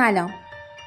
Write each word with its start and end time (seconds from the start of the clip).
سلام. 0.00 0.34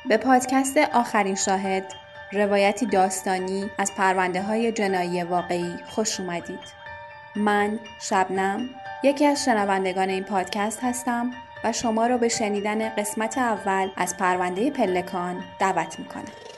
به 0.09 0.17
پادکست 0.17 0.77
آخرین 0.77 1.35
شاهد 1.35 1.93
روایتی 2.31 2.85
داستانی 2.85 3.69
از 3.77 3.91
پرونده 3.95 4.41
های 4.41 4.71
جنایی 4.71 5.23
واقعی 5.23 5.75
خوش 5.89 6.19
اومدید. 6.19 6.59
من 7.35 7.79
شبنم 8.01 8.69
یکی 9.03 9.25
از 9.25 9.45
شنوندگان 9.45 10.09
این 10.09 10.23
پادکست 10.23 10.83
هستم 10.83 11.31
و 11.63 11.71
شما 11.71 12.07
رو 12.07 12.17
به 12.17 12.27
شنیدن 12.27 12.89
قسمت 12.89 13.37
اول 13.37 13.89
از 13.97 14.17
پرونده 14.17 14.71
پلکان 14.71 15.43
دعوت 15.59 15.99
می‌کنم. 15.99 16.52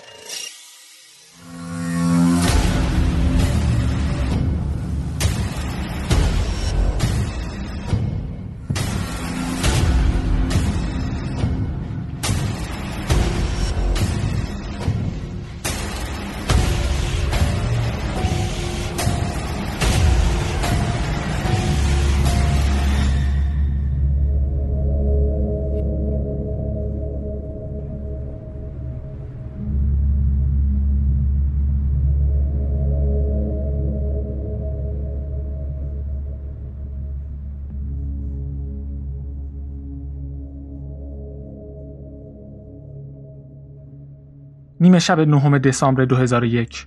نیمه 44.79 44.99
شب 44.99 45.19
نهم 45.19 45.57
دسامبر 45.57 46.05
2001 46.05 46.85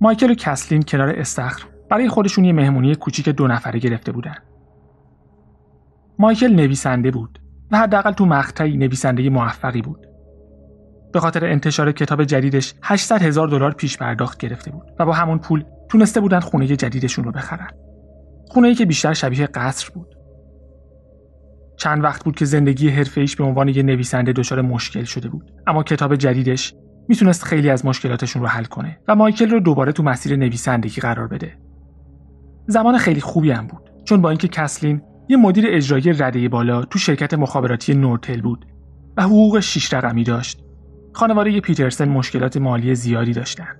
مایکل 0.00 0.30
و 0.30 0.34
کسلین 0.34 0.82
کنار 0.82 1.08
استخر 1.08 1.66
برای 1.90 2.08
خودشون 2.08 2.44
یه 2.44 2.52
مهمونی 2.52 2.94
کوچیک 2.94 3.28
دو 3.28 3.46
نفره 3.46 3.78
گرفته 3.78 4.12
بودن. 4.12 4.34
مایکل 6.18 6.54
نویسنده 6.54 7.10
بود 7.10 7.38
و 7.70 7.78
حداقل 7.78 8.12
تو 8.12 8.26
مقطعی 8.26 8.76
نویسنده 8.76 9.30
موفقی 9.30 9.82
بود. 9.82 10.06
به 11.12 11.20
خاطر 11.20 11.44
انتشار 11.44 11.92
کتاب 11.92 12.24
جدیدش 12.24 12.74
800 12.82 13.22
هزار 13.22 13.48
دلار 13.48 13.72
پیش 13.72 13.98
پرداخت 13.98 14.38
گرفته 14.38 14.70
بود 14.70 14.86
و 14.98 15.06
با 15.06 15.12
همون 15.12 15.38
پول 15.38 15.64
تونسته 15.88 16.20
بودن 16.20 16.40
خونه 16.40 16.66
جدیدشون 16.66 17.24
رو 17.24 17.32
بخرن. 17.32 17.70
خونه 18.48 18.68
ای 18.68 18.74
که 18.74 18.86
بیشتر 18.86 19.12
شبیه 19.12 19.46
قصر 19.46 19.90
بود. 19.94 20.14
چند 21.76 22.04
وقت 22.04 22.24
بود 22.24 22.36
که 22.36 22.44
زندگی 22.44 22.88
حرفه‌ایش 22.88 23.36
به 23.36 23.44
عنوان 23.44 23.68
یه 23.68 23.82
نویسنده 23.82 24.32
دچار 24.32 24.60
مشکل 24.60 25.04
شده 25.04 25.28
بود 25.28 25.52
اما 25.66 25.82
کتاب 25.82 26.16
جدیدش 26.16 26.74
می‌تونست 27.08 27.44
خیلی 27.44 27.70
از 27.70 27.86
مشکلاتشون 27.86 28.42
رو 28.42 28.48
حل 28.48 28.64
کنه 28.64 28.98
و 29.08 29.14
مایکل 29.14 29.50
رو 29.50 29.60
دوباره 29.60 29.92
تو 29.92 30.02
مسیر 30.02 30.36
نویسندگی 30.36 31.00
قرار 31.00 31.28
بده. 31.28 31.58
زمان 32.66 32.98
خیلی 32.98 33.20
خوبی 33.20 33.50
هم 33.50 33.66
بود 33.66 33.90
چون 34.04 34.20
با 34.20 34.30
اینکه 34.30 34.48
کسلین 34.48 35.02
یه 35.28 35.36
مدیر 35.36 35.64
اجرایی 35.68 36.12
رده 36.12 36.48
بالا 36.48 36.82
تو 36.82 36.98
شرکت 36.98 37.34
مخابراتی 37.34 37.94
نورتل 37.94 38.40
بود 38.40 38.66
و 39.16 39.22
حقوق 39.22 39.60
شیش 39.60 39.94
رقمی 39.94 40.24
داشت. 40.24 40.62
خانواده 41.12 41.60
پیترسن 41.60 42.08
مشکلات 42.08 42.56
مالی 42.56 42.94
زیادی 42.94 43.32
داشتن. 43.32 43.76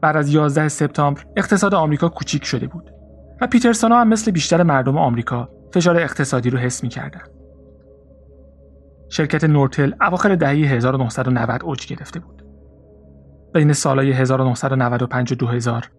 بعد 0.00 0.16
از 0.16 0.34
11 0.34 0.68
سپتامبر 0.68 1.24
اقتصاد 1.36 1.74
آمریکا 1.74 2.08
کوچیک 2.08 2.44
شده 2.44 2.66
بود 2.66 2.90
و 3.40 3.46
پیترسون 3.46 3.92
هم 3.92 4.08
مثل 4.08 4.30
بیشتر 4.30 4.62
مردم 4.62 4.98
آمریکا 4.98 5.48
فشار 5.74 5.96
اقتصادی 5.96 6.50
رو 6.50 6.58
حس 6.58 6.82
می‌کردن. 6.82 7.22
شرکت 9.12 9.44
نورتل 9.44 9.92
اواخر 10.00 10.34
دهه 10.34 10.50
1990 10.50 11.62
اوج 11.64 11.86
گرفته 11.86 12.20
بود. 12.20 12.42
بین 13.54 13.72
سالهای 13.72 14.12
1995 14.12 15.32
و 15.32 15.34
2000 15.34 15.90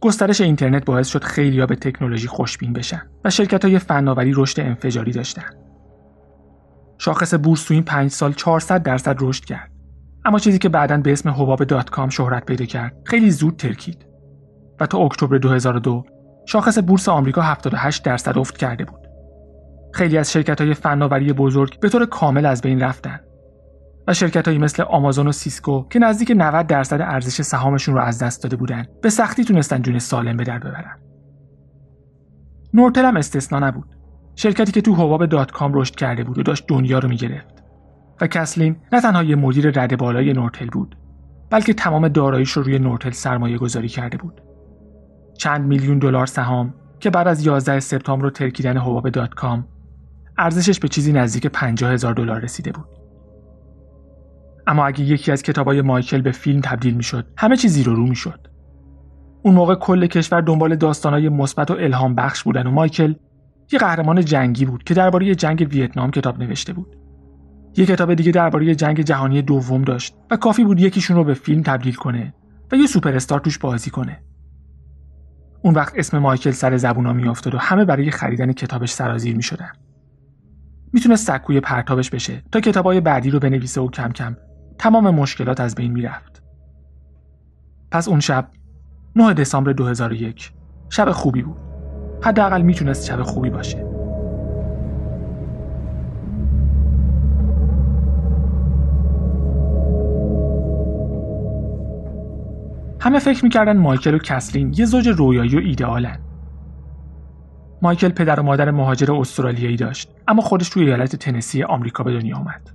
گسترش 0.00 0.40
اینترنت 0.40 0.84
باعث 0.84 1.08
شد 1.08 1.24
خیلیا 1.24 1.66
به 1.66 1.76
تکنولوژی 1.76 2.28
خوشبین 2.28 2.72
بشن 2.72 3.02
و 3.24 3.30
شرکت 3.30 3.64
های 3.64 3.78
فناوری 3.78 4.32
رشد 4.36 4.60
انفجاری 4.60 5.12
داشتن. 5.12 5.50
شاخص 6.98 7.34
بورس 7.34 7.64
تو 7.64 7.74
این 7.74 7.82
5 7.82 8.10
سال 8.10 8.32
400 8.32 8.82
درصد 8.82 9.16
رشد 9.20 9.44
کرد. 9.44 9.70
اما 10.24 10.38
چیزی 10.38 10.58
که 10.58 10.68
بعدا 10.68 10.96
به 10.96 11.12
اسم 11.12 11.30
حباب 11.30 11.64
دات 11.64 11.90
کام 11.90 12.08
شهرت 12.08 12.44
پیدا 12.44 12.64
کرد 12.64 12.96
خیلی 13.04 13.30
زود 13.30 13.56
ترکید 13.56 14.06
و 14.80 14.86
تا 14.86 14.98
اکتبر 14.98 15.38
2002 15.38 16.04
شاخص 16.46 16.78
بورس 16.78 17.08
آمریکا 17.08 17.42
78 17.42 18.04
درصد 18.04 18.38
افت 18.38 18.56
کرده 18.56 18.84
بود. 18.84 19.07
خیلی 19.98 20.18
از 20.18 20.32
شرکت 20.32 20.60
های 20.60 20.74
فناوری 20.74 21.32
بزرگ 21.32 21.80
به 21.80 21.88
طور 21.88 22.06
کامل 22.06 22.46
از 22.46 22.62
بین 22.62 22.80
رفتن 22.80 23.20
و 24.08 24.14
شرکت 24.14 24.48
مثل 24.48 24.82
آمازون 24.82 25.28
و 25.28 25.32
سیسکو 25.32 25.88
که 25.88 25.98
نزدیک 25.98 26.32
90 26.36 26.66
درصد 26.66 27.00
ارزش 27.00 27.42
سهامشون 27.42 27.94
رو 27.94 28.00
از 28.00 28.22
دست 28.22 28.42
داده 28.42 28.56
بودن 28.56 28.86
به 29.02 29.10
سختی 29.10 29.44
تونستن 29.44 29.82
جون 29.82 29.98
سالم 29.98 30.36
به 30.36 30.44
در 30.44 30.58
ببرن. 30.58 30.98
نورتل 32.74 33.04
هم 33.04 33.16
استثنا 33.16 33.58
نبود. 33.58 33.96
شرکتی 34.34 34.72
که 34.72 34.80
تو 34.80 34.94
حباب 34.94 35.26
دات 35.26 35.50
کام 35.50 35.74
رشد 35.74 35.94
کرده 35.94 36.24
بود 36.24 36.38
و 36.38 36.42
داشت 36.42 36.64
دنیا 36.68 36.98
رو 36.98 37.08
می‌گرفت. 37.08 37.64
و 38.20 38.26
کسلین 38.26 38.76
نه 38.92 39.00
تنها 39.00 39.22
یه 39.22 39.36
مدیر 39.36 39.70
رده 39.70 39.96
بالای 39.96 40.32
نورتل 40.32 40.66
بود 40.66 40.96
بلکه 41.50 41.74
تمام 41.74 42.08
داراییش 42.08 42.50
رو 42.50 42.62
روی 42.62 42.78
نورتل 42.78 43.10
سرمایه 43.10 43.58
گذاری 43.58 43.88
کرده 43.88 44.16
بود. 44.16 44.40
چند 45.38 45.66
میلیون 45.66 45.98
دلار 45.98 46.26
سهام 46.26 46.74
که 47.00 47.10
بعد 47.10 47.28
از 47.28 47.46
11 47.46 47.80
سپتامبر 47.80 48.24
و 48.24 48.30
ترکیدن 48.30 48.76
حباب 48.76 49.10
دات 49.10 49.34
کام 49.34 49.66
ارزشش 50.38 50.80
به 50.80 50.88
چیزی 50.88 51.12
نزدیک 51.12 51.46
50 51.46 51.92
هزار 51.92 52.14
دلار 52.14 52.40
رسیده 52.40 52.72
بود. 52.72 52.86
اما 54.66 54.86
اگه 54.86 55.04
یکی 55.04 55.32
از 55.32 55.42
کتابای 55.42 55.82
مایکل 55.82 56.20
به 56.20 56.32
فیلم 56.32 56.60
تبدیل 56.60 56.94
می‌شد، 56.94 57.26
همه 57.36 57.56
چیز 57.56 57.82
زیر 57.82 57.91
و 57.91 57.94
رو 57.94 58.06
می‌شد. 58.06 58.46
اون 59.42 59.54
موقع 59.54 59.74
کل 59.74 60.06
کشور 60.06 60.40
دنبال 60.40 60.76
داستانهای 60.76 61.28
مثبت 61.28 61.70
و 61.70 61.74
الهام 61.74 62.14
بخش 62.14 62.42
بودن 62.42 62.66
و 62.66 62.70
مایکل 62.70 63.14
یه 63.72 63.78
قهرمان 63.78 64.24
جنگی 64.24 64.64
بود 64.64 64.84
که 64.84 64.94
درباره 64.94 65.34
جنگ 65.34 65.68
ویتنام 65.70 66.10
کتاب 66.10 66.38
نوشته 66.42 66.72
بود. 66.72 66.96
یه 67.76 67.86
کتاب 67.86 68.14
دیگه 68.14 68.32
درباره 68.32 68.74
جنگ 68.74 69.00
جهانی 69.00 69.42
دوم 69.42 69.82
داشت 69.82 70.14
و 70.30 70.36
کافی 70.36 70.64
بود 70.64 70.80
یکیشون 70.80 71.16
رو 71.16 71.24
به 71.24 71.34
فیلم 71.34 71.62
تبدیل 71.62 71.94
کنه 71.94 72.34
و 72.72 72.76
یه 72.76 72.86
سوپر 72.86 73.16
استار 73.16 73.40
توش 73.40 73.58
بازی 73.58 73.90
کنه. 73.90 74.22
اون 75.62 75.74
وقت 75.74 75.92
اسم 75.96 76.18
مایکل 76.18 76.50
سر 76.50 76.76
زبونا 76.76 77.12
میافتاد 77.12 77.54
و 77.54 77.58
همه 77.58 77.84
برای 77.84 78.10
خریدن 78.10 78.52
کتابش 78.52 78.90
سرازیر 78.90 79.36
می‌شدن. 79.36 79.70
می‌تونست 80.92 81.26
سکوی 81.26 81.60
پرتابش 81.60 82.10
بشه 82.10 82.42
تا 82.52 82.60
کتابای 82.60 83.00
بعدی 83.00 83.30
رو 83.30 83.38
بنویسه 83.38 83.80
و 83.80 83.90
کم 83.90 84.12
کم 84.12 84.36
تمام 84.78 85.10
مشکلات 85.10 85.60
از 85.60 85.74
بین 85.74 85.92
می‌رفت. 85.92 86.42
پس 87.90 88.08
اون 88.08 88.20
شب 88.20 88.48
9 89.16 89.34
دسامبر 89.34 89.72
2001 89.72 90.52
شب 90.90 91.10
خوبی 91.10 91.42
بود. 91.42 91.56
حداقل 92.22 92.62
می‌تونست 92.62 93.06
شب 93.06 93.22
خوبی 93.22 93.50
باشه. 93.50 93.86
همه 103.00 103.18
فکر 103.18 103.44
می‌کردن 103.44 103.76
مایکل 103.76 104.14
و 104.14 104.18
کسلین 104.18 104.74
یه 104.76 104.84
زوج 104.84 105.08
رویایی 105.08 105.56
و 105.56 105.58
ایدئالن. 105.58 106.27
مایکل 107.82 108.08
پدر 108.08 108.40
و 108.40 108.42
مادر 108.42 108.70
مهاجر 108.70 109.12
استرالیایی 109.12 109.76
داشت 109.76 110.10
اما 110.28 110.42
خودش 110.42 110.68
توی 110.68 110.84
ایالت 110.84 111.16
تنسی 111.16 111.62
آمریکا 111.62 112.04
به 112.04 112.12
دنیا 112.12 112.36
آمد 112.36 112.70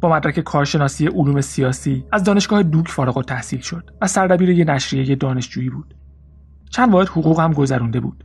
با 0.00 0.08
مدرک 0.08 0.40
کارشناسی 0.40 1.06
علوم 1.06 1.40
سیاسی 1.40 2.04
از 2.12 2.24
دانشگاه 2.24 2.62
دوک 2.62 2.88
فارغ 2.88 3.24
تحصیل 3.24 3.60
شد 3.60 3.90
و 4.00 4.06
سردبیر 4.06 4.50
یه 4.50 4.64
نشریه 4.64 5.14
دانشجویی 5.14 5.70
بود 5.70 5.94
چند 6.70 6.92
واحد 6.92 7.08
حقوق 7.08 7.40
هم 7.40 7.52
گذرونده 7.52 8.00
بود 8.00 8.24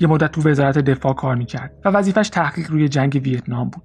یه 0.00 0.08
مدت 0.08 0.32
تو 0.32 0.48
وزارت 0.48 0.78
دفاع 0.78 1.14
کار 1.14 1.34
می‌کرد 1.34 1.72
و 1.84 1.88
وظیفش 1.88 2.28
تحقیق 2.28 2.70
روی 2.70 2.88
جنگ 2.88 3.20
ویتنام 3.24 3.68
بود. 3.70 3.82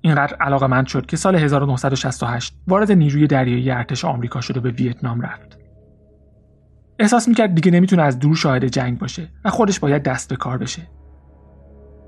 اینقدر 0.00 0.36
علاقه 0.36 0.66
مند 0.66 0.86
شد 0.86 1.06
که 1.06 1.16
سال 1.16 1.36
1968 1.36 2.56
وارد 2.66 2.92
نیروی 2.92 3.26
دریایی 3.26 3.70
ارتش 3.70 4.04
آمریکا 4.04 4.40
شد 4.40 4.56
و 4.56 4.60
به 4.60 4.70
ویتنام 4.70 5.20
رفت. 5.20 5.55
احساس 6.98 7.28
می‌کرد 7.28 7.54
دیگه 7.54 7.70
نمی‌تونه 7.70 8.02
از 8.02 8.18
دور 8.18 8.36
شاهد 8.36 8.64
جنگ 8.64 8.98
باشه 8.98 9.28
و 9.44 9.50
خودش 9.50 9.80
باید 9.80 10.02
دست 10.02 10.28
به 10.28 10.36
کار 10.36 10.58
بشه. 10.58 10.82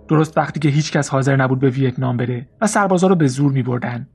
درست 0.08 0.38
وقتی 0.38 0.60
که 0.60 0.68
هیچکس 0.68 1.08
حاضر 1.08 1.36
نبود 1.36 1.58
به 1.58 1.70
ویتنام 1.70 2.16
بره 2.16 2.48
و 2.60 2.66
سربازا 2.66 3.06
رو 3.06 3.14
به 3.14 3.26
زور 3.26 3.52
میبردن 3.52 4.08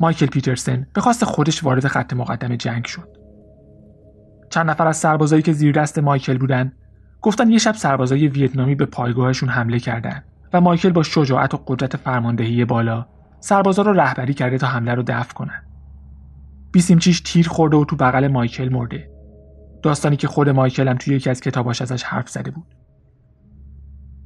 مایکل 0.00 0.26
پیترسن 0.26 0.86
به 0.94 1.00
خواست 1.00 1.24
خودش 1.24 1.64
وارد 1.64 1.86
خط 1.86 2.12
مقدم 2.12 2.56
جنگ 2.56 2.84
شد 2.84 3.08
چند 4.50 4.70
نفر 4.70 4.86
از 4.86 4.96
سربازایی 4.96 5.42
که 5.42 5.52
زیر 5.52 5.72
دست 5.72 5.98
مایکل 5.98 6.38
بودن 6.38 6.72
گفتن 7.22 7.50
یه 7.50 7.58
شب 7.58 7.74
سربازای 7.74 8.28
ویتنامی 8.28 8.74
به 8.74 8.86
پایگاهشون 8.86 9.48
حمله 9.48 9.78
کردند 9.78 10.24
و 10.52 10.60
مایکل 10.60 10.90
با 10.90 11.02
شجاعت 11.02 11.54
و 11.54 11.62
قدرت 11.66 11.96
فرماندهی 11.96 12.64
بالا 12.64 13.06
سربازا 13.40 13.82
رو 13.82 13.92
رهبری 13.92 14.34
کرده 14.34 14.58
تا 14.58 14.66
حمله 14.66 14.94
رو 14.94 15.02
دفع 15.06 15.34
کنن. 15.34 15.62
بیسیمچیش 16.72 17.20
تیر 17.20 17.48
خورده 17.48 17.76
و 17.76 17.84
تو 17.84 17.96
بغل 17.96 18.28
مایکل 18.28 18.68
مرده. 18.68 19.15
داستانی 19.86 20.16
که 20.16 20.28
خود 20.28 20.48
مایکل 20.48 20.88
هم 20.88 20.96
توی 20.96 21.14
یکی 21.14 21.30
از 21.30 21.40
کتاباش 21.40 21.82
ازش 21.82 22.02
حرف 22.02 22.28
زده 22.28 22.50
بود. 22.50 22.74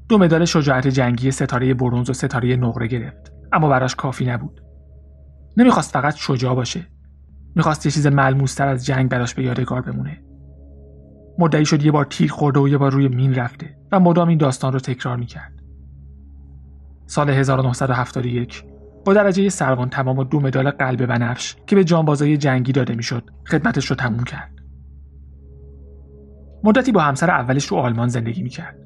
دو 0.08 0.18
مدال 0.18 0.44
شجاعت 0.44 0.88
جنگی 0.88 1.30
ستاره 1.30 1.74
برونز 1.74 2.10
و 2.10 2.12
ستاره 2.12 2.56
نقره 2.56 2.86
گرفت 2.86 3.32
اما 3.52 3.68
براش 3.68 3.94
کافی 3.94 4.24
نبود. 4.24 4.60
نمی‌خواست 5.56 5.92
فقط 5.92 6.14
شجاع 6.16 6.54
باشه. 6.54 6.86
می‌خواست 7.56 7.86
یه 7.86 7.92
چیز 7.92 8.06
ملموستر 8.06 8.68
از 8.68 8.86
جنگ 8.86 9.10
براش 9.10 9.34
به 9.34 9.42
یادگار 9.42 9.80
بمونه. 9.80 10.22
مدعی 11.38 11.64
شد 11.64 11.82
یه 11.82 11.92
بار 11.92 12.04
تیر 12.04 12.30
خورده 12.30 12.60
و 12.60 12.68
یه 12.68 12.78
بار 12.78 12.92
روی 12.92 13.08
مین 13.08 13.34
رفته 13.34 13.76
و 13.92 14.00
مدام 14.00 14.28
این 14.28 14.38
داستان 14.38 14.72
رو 14.72 14.78
تکرار 14.78 15.16
می‌کرد. 15.16 15.52
سال 17.06 17.30
1971 17.30 18.64
با 19.04 19.14
درجه 19.14 19.48
سروان 19.48 19.88
تمام 19.88 20.18
و 20.18 20.24
دو 20.24 20.40
مدال 20.40 20.70
قلب 20.70 21.06
بنفش 21.06 21.56
که 21.66 21.76
به 21.76 21.84
جانبازای 21.84 22.36
جنگی 22.36 22.72
داده 22.72 22.94
می‌شد 22.94 23.30
خدمتش 23.46 23.86
رو 23.86 23.96
تموم 23.96 24.24
کرد. 24.24 24.59
مدتی 26.64 26.92
با 26.92 27.00
همسر 27.00 27.30
اولش 27.30 27.66
رو 27.66 27.76
آلمان 27.76 28.08
زندگی 28.08 28.42
می‌کرد. 28.42 28.76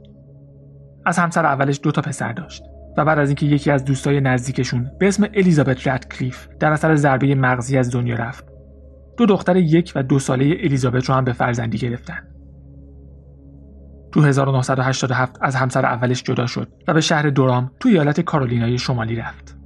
از 1.06 1.18
همسر 1.18 1.46
اولش 1.46 1.80
دو 1.82 1.92
تا 1.92 2.02
پسر 2.02 2.32
داشت 2.32 2.62
و 2.96 3.04
بعد 3.04 3.18
از 3.18 3.28
اینکه 3.28 3.46
یکی 3.46 3.70
از 3.70 3.84
دوستای 3.84 4.20
نزدیکشون 4.20 4.90
به 4.98 5.08
اسم 5.08 5.26
الیزابت 5.34 5.88
ردکلیف 5.88 6.48
در 6.60 6.72
اثر 6.72 6.96
ضربه 6.96 7.34
مغزی 7.34 7.78
از 7.78 7.90
دنیا 7.90 8.16
رفت 8.16 8.44
دو 9.16 9.26
دختر 9.26 9.56
یک 9.56 9.92
و 9.96 10.02
دو 10.02 10.18
ساله 10.18 10.44
الیزابت 10.44 11.04
رو 11.04 11.14
هم 11.14 11.24
به 11.24 11.32
فرزندی 11.32 11.78
گرفتن. 11.78 12.18
تو 14.12 14.20
1987 14.20 15.36
از 15.40 15.56
همسر 15.56 15.86
اولش 15.86 16.22
جدا 16.22 16.46
شد 16.46 16.68
و 16.88 16.94
به 16.94 17.00
شهر 17.00 17.30
دورام 17.30 17.70
تو 17.80 17.88
ایالت 17.88 18.20
کارولینای 18.20 18.78
شمالی 18.78 19.16
رفت. 19.16 19.56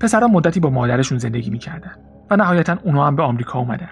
پسرها 0.00 0.28
مدتی 0.28 0.60
با 0.60 0.70
مادرشون 0.70 1.18
زندگی 1.18 1.50
می‌کردن 1.50 1.92
و 2.30 2.36
نهایتا 2.36 2.76
اونا 2.84 3.06
هم 3.06 3.16
به 3.16 3.22
آمریکا 3.22 3.58
اومدن. 3.58 3.90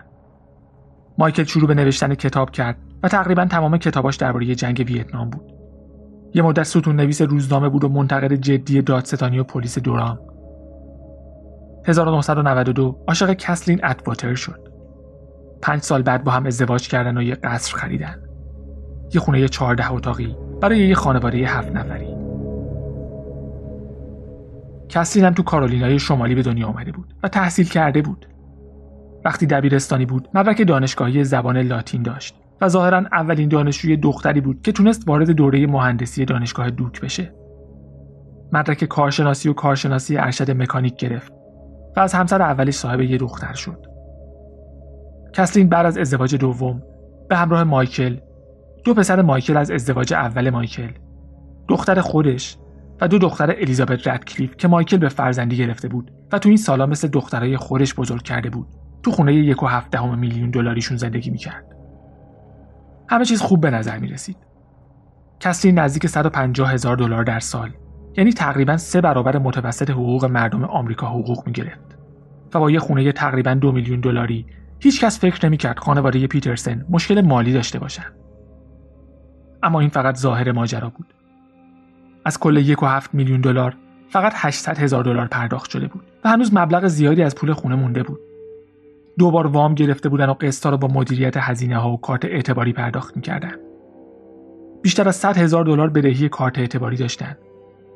مایکل 1.19 1.44
شروع 1.44 1.69
به 1.69 1.75
نوشتن 1.75 2.15
کتاب 2.15 2.50
کرد 2.50 2.76
و 3.03 3.09
تقریبا 3.09 3.44
تمام 3.44 3.79
کتاباش 3.79 4.17
درباره 4.17 4.55
جنگ 4.55 4.85
ویتنام 4.88 5.31
بود. 5.31 5.53
یه 6.35 6.43
مدت 6.43 6.62
ستون 6.62 6.97
نویس 6.97 7.23
روزنامه 7.23 7.69
بود 7.69 7.85
و 7.85 7.88
منتقد 7.88 8.32
جدی 8.32 8.82
دادستانی 8.82 9.38
و 9.38 9.44
پلیس 9.44 9.79
دوران. 9.79 10.19
1992 11.87 13.05
عاشق 13.09 13.32
کسلین 13.32 13.85
اتواتر 13.85 14.35
شد. 14.35 14.69
پنج 15.62 15.82
سال 15.82 16.03
بعد 16.03 16.25
با 16.25 16.32
هم 16.32 16.47
ازدواج 16.47 16.88
کردن 16.88 17.19
و 17.19 17.23
یه 17.23 17.35
قصر 17.35 17.76
خریدن. 17.76 18.23
یه 19.14 19.21
خونه 19.21 19.49
چهارده 19.49 19.93
اتاقی 19.93 20.37
برای 20.61 20.88
یه 20.88 20.94
خانواده 20.94 21.38
هفت 21.38 21.73
نفری. 21.73 22.14
کسلین 24.88 25.25
هم 25.25 25.35
تو 25.35 25.43
کارولینای 25.43 25.99
شمالی 25.99 26.35
به 26.35 26.43
دنیا 26.43 26.67
آمده 26.67 26.93
بود 26.93 27.14
و 27.23 27.29
تحصیل 27.29 27.69
کرده 27.69 28.03
بود. 28.03 28.26
وقتی 29.25 29.47
دبیرستانی 29.47 30.06
بود 30.06 30.29
مدرک 30.35 30.67
دانشگاهی 30.67 31.25
زبان 31.25 31.59
لاتین 31.59 32.03
داشت 32.03 32.35
و 32.61 32.69
ظاهرا 32.69 32.99
اولین 33.12 33.49
دانشجوی 33.49 33.97
دختری 33.97 34.41
بود 34.41 34.62
که 34.62 34.73
تونست 34.73 35.09
وارد 35.09 35.31
دوره 35.31 35.67
مهندسی 35.67 36.25
دانشگاه 36.25 36.70
دوک 36.70 37.00
بشه. 37.00 37.35
مدرک 38.53 38.85
کارشناسی 38.85 39.49
و 39.49 39.53
کارشناسی 39.53 40.17
ارشد 40.17 40.50
مکانیک 40.50 40.97
گرفت 40.97 41.32
و 41.97 42.00
از 42.00 42.15
همسر 42.15 42.43
اولش 42.43 42.75
صاحب 42.75 43.00
یه 43.00 43.19
دختر 43.19 43.53
شد. 43.53 43.87
کسلین 45.32 45.69
بعد 45.69 45.87
از 45.87 45.99
ازدواج 45.99 46.35
دوم 46.35 46.82
به 47.29 47.37
همراه 47.37 47.64
مایکل 47.64 48.17
دو 48.85 48.94
پسر 48.94 49.23
مایکل 49.23 49.56
از 49.56 49.71
ازدواج 49.71 50.14
اول 50.14 50.50
مایکل 50.50 50.88
دختر 51.69 52.00
خودش 52.00 52.56
و 53.00 53.09
دو 53.09 53.19
دختر 53.19 53.50
الیزابت 53.50 54.09
ردکلیف 54.09 54.56
که 54.56 54.69
مایکل 54.69 54.97
به 54.97 55.09
فرزندی 55.09 55.56
گرفته 55.56 55.88
بود 55.88 56.11
و 56.32 56.38
تو 56.38 56.49
این 56.49 56.59
سالا 56.59 56.87
مثل 56.87 57.09
دخترای 57.09 57.56
خودش 57.56 57.94
بزرگ 57.94 58.23
کرده 58.23 58.50
بود 58.50 58.67
تو 59.03 59.11
خونه 59.11 59.35
یک 59.35 59.62
و 59.62 59.67
هفته 59.67 60.15
میلیون 60.15 60.50
دلاریشون 60.50 60.97
زندگی 60.97 61.31
می‌کرد. 61.31 61.65
همه 63.09 63.25
چیز 63.25 63.43
خوب 63.43 63.61
به 63.61 63.71
نظر 63.71 63.99
می 63.99 64.09
رسید. 64.09 64.37
کسری 65.41 65.73
نزدیک 65.73 66.06
150 66.06 66.73
هزار 66.73 66.97
دلار 66.97 67.25
در 67.25 67.41
سال 67.41 67.71
یعنی 68.17 68.33
تقریبا 68.33 68.77
سه 68.77 69.00
برابر 69.00 69.39
متوسط 69.39 69.91
حقوق 69.91 70.25
مردم 70.25 70.65
آمریکا 70.65 71.06
حقوق 71.06 71.47
می 71.47 71.53
گرفت 71.53 71.99
و 72.55 72.59
با 72.59 72.71
یه 72.71 72.79
خونه 72.79 73.12
تقریبا 73.12 73.55
دو 73.55 73.73
میلیون 73.73 74.00
دلاری 74.00 74.47
هیچ 74.81 75.05
کس 75.05 75.21
فکر 75.21 75.47
نمی‌کرد 75.47 75.79
خانواده 75.79 76.27
پیترسن 76.27 76.87
مشکل 76.91 77.21
مالی 77.21 77.53
داشته 77.53 77.79
باشن. 77.79 78.12
اما 79.62 79.81
این 79.81 79.89
فقط 79.89 80.17
ظاهر 80.17 80.53
ماجرا 80.53 80.89
بود. 80.89 81.15
از 82.25 82.39
کل 82.39 82.56
یک 82.56 82.83
و 82.83 82.87
هفت 82.87 83.15
میلیون 83.15 83.41
دلار 83.41 83.77
فقط 84.11 84.33
800 84.37 84.79
هزار 84.79 85.05
دلار 85.05 85.27
پرداخت 85.27 85.71
شده 85.71 85.87
بود 85.87 86.05
و 86.25 86.29
هنوز 86.29 86.55
مبلغ 86.55 86.87
زیادی 86.87 87.23
از 87.23 87.35
پول 87.35 87.53
خونه 87.53 87.75
مونده 87.75 88.03
بود. 88.03 88.21
دوبار 89.19 89.47
وام 89.47 89.75
گرفته 89.75 90.09
بودن 90.09 90.29
و 90.29 90.35
قسطا 90.35 90.70
رو 90.70 90.76
با 90.76 90.88
مدیریت 90.88 91.37
هزینه 91.37 91.76
ها 91.76 91.91
و 91.91 92.00
کارت 92.00 92.25
اعتباری 92.25 92.73
پرداخت 92.73 93.17
می‌کردن. 93.17 93.55
بیشتر 94.82 95.09
از 95.09 95.17
100 95.17 95.37
هزار 95.37 95.65
دلار 95.65 95.91
بدهی 95.91 96.29
کارت 96.29 96.59
اعتباری 96.59 96.97
داشتن 96.97 97.37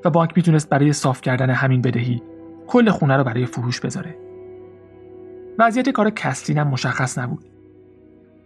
و 0.05 0.11
بانک 0.11 0.33
می‌تونست 0.37 0.69
برای 0.69 0.93
صاف 0.93 1.21
کردن 1.21 1.51
همین 1.51 1.83
بدهی 1.83 2.23
کل 2.67 2.91
خونه 2.91 3.17
رو 3.17 3.25
برای 3.25 3.47
فروش 3.47 3.81
بذاره. 3.81 4.17
وضعیت 5.59 5.89
کار 5.89 6.11
کسلین 6.11 6.59
هم 6.59 6.69
مشخص 6.69 7.19
نبود. 7.19 7.45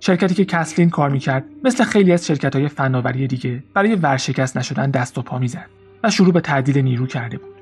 شرکتی 0.00 0.34
که 0.34 0.44
کسلین 0.44 0.90
کار 0.90 1.10
می‌کرد 1.10 1.44
مثل 1.64 1.84
خیلی 1.84 2.12
از 2.12 2.26
شرکت 2.26 2.56
های 2.56 2.68
فناوری 2.68 3.26
دیگه 3.26 3.62
برای 3.74 3.94
ورشکست 3.94 4.56
نشدن 4.56 4.90
دست 4.90 5.18
و 5.18 5.22
پا 5.22 5.38
می‌زد 5.38 5.66
و 6.04 6.10
شروع 6.10 6.32
به 6.32 6.40
تعدیل 6.40 6.78
نیرو 6.78 7.06
کرده 7.06 7.38
بود. 7.38 7.55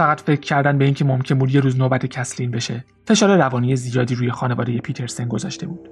فقط 0.00 0.20
فکر 0.20 0.40
کردن 0.40 0.78
به 0.78 0.84
اینکه 0.84 1.04
ممکن 1.04 1.38
بود 1.38 1.54
یه 1.54 1.60
روز 1.60 1.78
نوبت 1.78 2.06
کسلین 2.06 2.50
بشه. 2.50 2.84
فشار 3.06 3.36
روانی 3.36 3.76
زیادی 3.76 4.14
روی 4.14 4.30
خانواده 4.30 4.78
پیترسن 4.78 5.28
گذاشته 5.28 5.66
بود. 5.66 5.88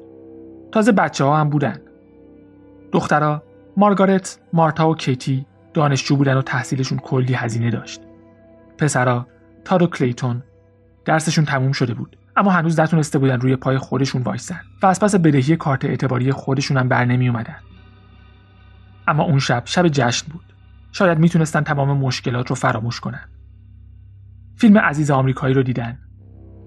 تازه 0.72 0.92
بچه 0.92 1.24
ها 1.24 1.36
هم 1.36 1.50
بودن. 1.50 1.80
دخترها 2.92 3.42
مارگارت 3.76 4.38
مارتا 4.52 4.90
و 4.90 4.94
کیتی 4.94 5.46
دانشجو 5.74 6.16
بودن 6.16 6.36
و 6.36 6.42
تحصیلشون 6.42 6.98
کلی 6.98 7.34
هزینه 7.34 7.70
داشت. 7.70 8.00
پسرا 8.78 9.26
تاد 9.64 9.82
و 9.82 9.86
کلیتون 9.86 10.42
درسشون 11.04 11.44
تموم 11.44 11.72
شده 11.72 11.94
بود. 11.94 12.16
اما 12.36 12.50
هنوز 12.50 12.80
نتونسته 12.80 13.18
بودن 13.18 13.40
روی 13.40 13.56
پای 13.56 13.78
خودشون 13.78 14.22
وایسن 14.22 14.60
و 14.82 14.86
از 14.86 15.00
پس 15.00 15.14
بدهی 15.14 15.56
کارت 15.56 15.84
اعتباری 15.84 16.32
خودشون 16.32 16.76
هم 16.76 16.88
بر 16.88 17.04
نمی 17.04 17.28
اومدن. 17.28 17.56
اما 19.08 19.22
اون 19.24 19.38
شب 19.38 19.62
شب 19.64 19.88
جشن 19.88 20.26
بود. 20.32 20.44
شاید 20.92 21.18
می‌تونستن 21.18 21.60
تمام 21.60 21.98
مشکلات 21.98 22.48
رو 22.48 22.54
فراموش 22.54 23.00
کنن. 23.00 23.28
فیلم 24.58 24.78
عزیز 24.78 25.10
آمریکایی 25.10 25.54
رو 25.54 25.62
دیدن. 25.62 25.98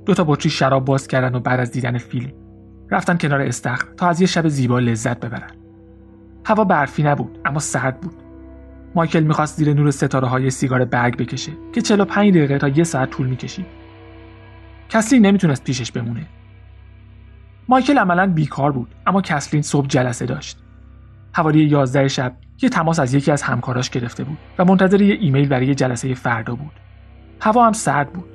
دو 0.05 0.13
تا 0.13 0.23
بطری 0.23 0.49
شراب 0.49 0.85
باز 0.85 1.07
کردن 1.07 1.35
و 1.35 1.39
بعد 1.39 1.59
از 1.59 1.71
دیدن 1.71 1.97
فیلم 1.97 2.31
رفتن 2.91 3.17
کنار 3.17 3.41
استخر 3.41 3.87
تا 3.97 4.07
از 4.07 4.21
یه 4.21 4.27
شب 4.27 4.47
زیبا 4.47 4.79
لذت 4.79 5.19
ببرن. 5.19 5.51
هوا 6.45 6.63
برفی 6.63 7.03
نبود 7.03 7.39
اما 7.45 7.59
سرد 7.59 8.01
بود. 8.01 8.13
مایکل 8.95 9.23
می‌خواست 9.23 9.57
زیر 9.57 9.73
نور 9.73 9.91
ستاره 9.91 10.27
های 10.27 10.49
سیگار 10.49 10.85
برگ 10.85 11.17
بکشه 11.17 11.51
که 11.73 11.81
45 11.81 12.33
دقیقه 12.33 12.57
تا 12.57 12.67
یه 12.67 12.83
ساعت 12.83 13.09
طول 13.09 13.27
می‌کشید. 13.27 13.65
کسلی 14.89 15.19
نمی‌تونست 15.19 15.63
پیشش 15.63 15.91
بمونه. 15.91 16.25
مایکل 17.67 17.97
عملا 17.97 18.27
بیکار 18.27 18.71
بود 18.71 18.95
اما 19.07 19.21
کسلین 19.21 19.61
صبح 19.61 19.87
جلسه 19.87 20.25
داشت. 20.25 20.59
حوالی 21.33 21.63
11 21.63 22.07
شب 22.07 22.35
یه 22.61 22.69
تماس 22.69 22.99
از 22.99 23.13
یکی 23.13 23.31
از 23.31 23.41
همکاراش 23.41 23.89
گرفته 23.89 24.23
بود 24.23 24.37
و 24.59 24.65
منتظر 24.65 25.01
یه 25.01 25.17
ایمیل 25.21 25.47
برای 25.47 25.75
جلسه 25.75 26.13
فردا 26.13 26.55
بود. 26.55 26.71
هوا 27.41 27.65
هم 27.65 27.73
سرد 27.73 28.13
بود. 28.13 28.29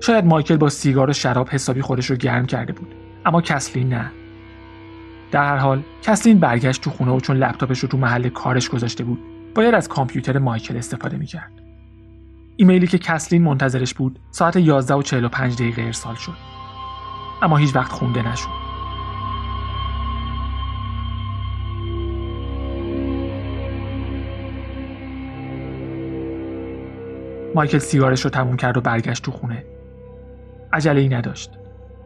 شاید 0.00 0.24
مایکل 0.24 0.56
با 0.56 0.68
سیگار 0.68 1.10
و 1.10 1.12
شراب 1.12 1.48
حسابی 1.48 1.82
خودش 1.82 2.10
رو 2.10 2.16
گرم 2.16 2.46
کرده 2.46 2.72
بود 2.72 2.94
اما 3.26 3.40
کسلین 3.40 3.88
نه. 3.88 4.10
در 5.30 5.44
هر 5.44 5.56
حال 5.56 5.82
کسلین 6.02 6.38
برگشت 6.38 6.82
تو 6.82 6.90
خونه 6.90 7.12
و 7.12 7.20
چون 7.20 7.36
لپتاپش 7.36 7.78
رو 7.78 7.88
تو 7.88 7.96
محل 7.98 8.28
کارش 8.28 8.68
گذاشته 8.68 9.04
بود 9.04 9.18
باید 9.54 9.74
از 9.74 9.88
کامپیوتر 9.88 10.38
مایکل 10.38 10.76
استفاده 10.76 11.16
می‌کرد. 11.16 11.52
ایمیلی 12.56 12.86
که 12.86 12.98
کسلین 12.98 13.42
منتظرش 13.42 13.94
بود 13.94 14.18
ساعت 14.30 14.56
11 14.56 14.94
و 14.94 15.02
45 15.02 15.54
دقیقه 15.54 15.82
ارسال 15.82 16.14
شد. 16.14 16.36
اما 17.42 17.56
هیچ 17.56 17.76
وقت 17.76 17.92
خونده 17.92 18.32
نشد. 18.32 18.67
مایکل 27.54 27.78
سیگارش 27.78 28.20
رو 28.20 28.30
تموم 28.30 28.56
کرد 28.56 28.76
و 28.76 28.80
برگشت 28.80 29.24
تو 29.24 29.30
خونه. 29.30 29.64
عجله 30.72 31.00
ای 31.00 31.08
نداشت. 31.08 31.50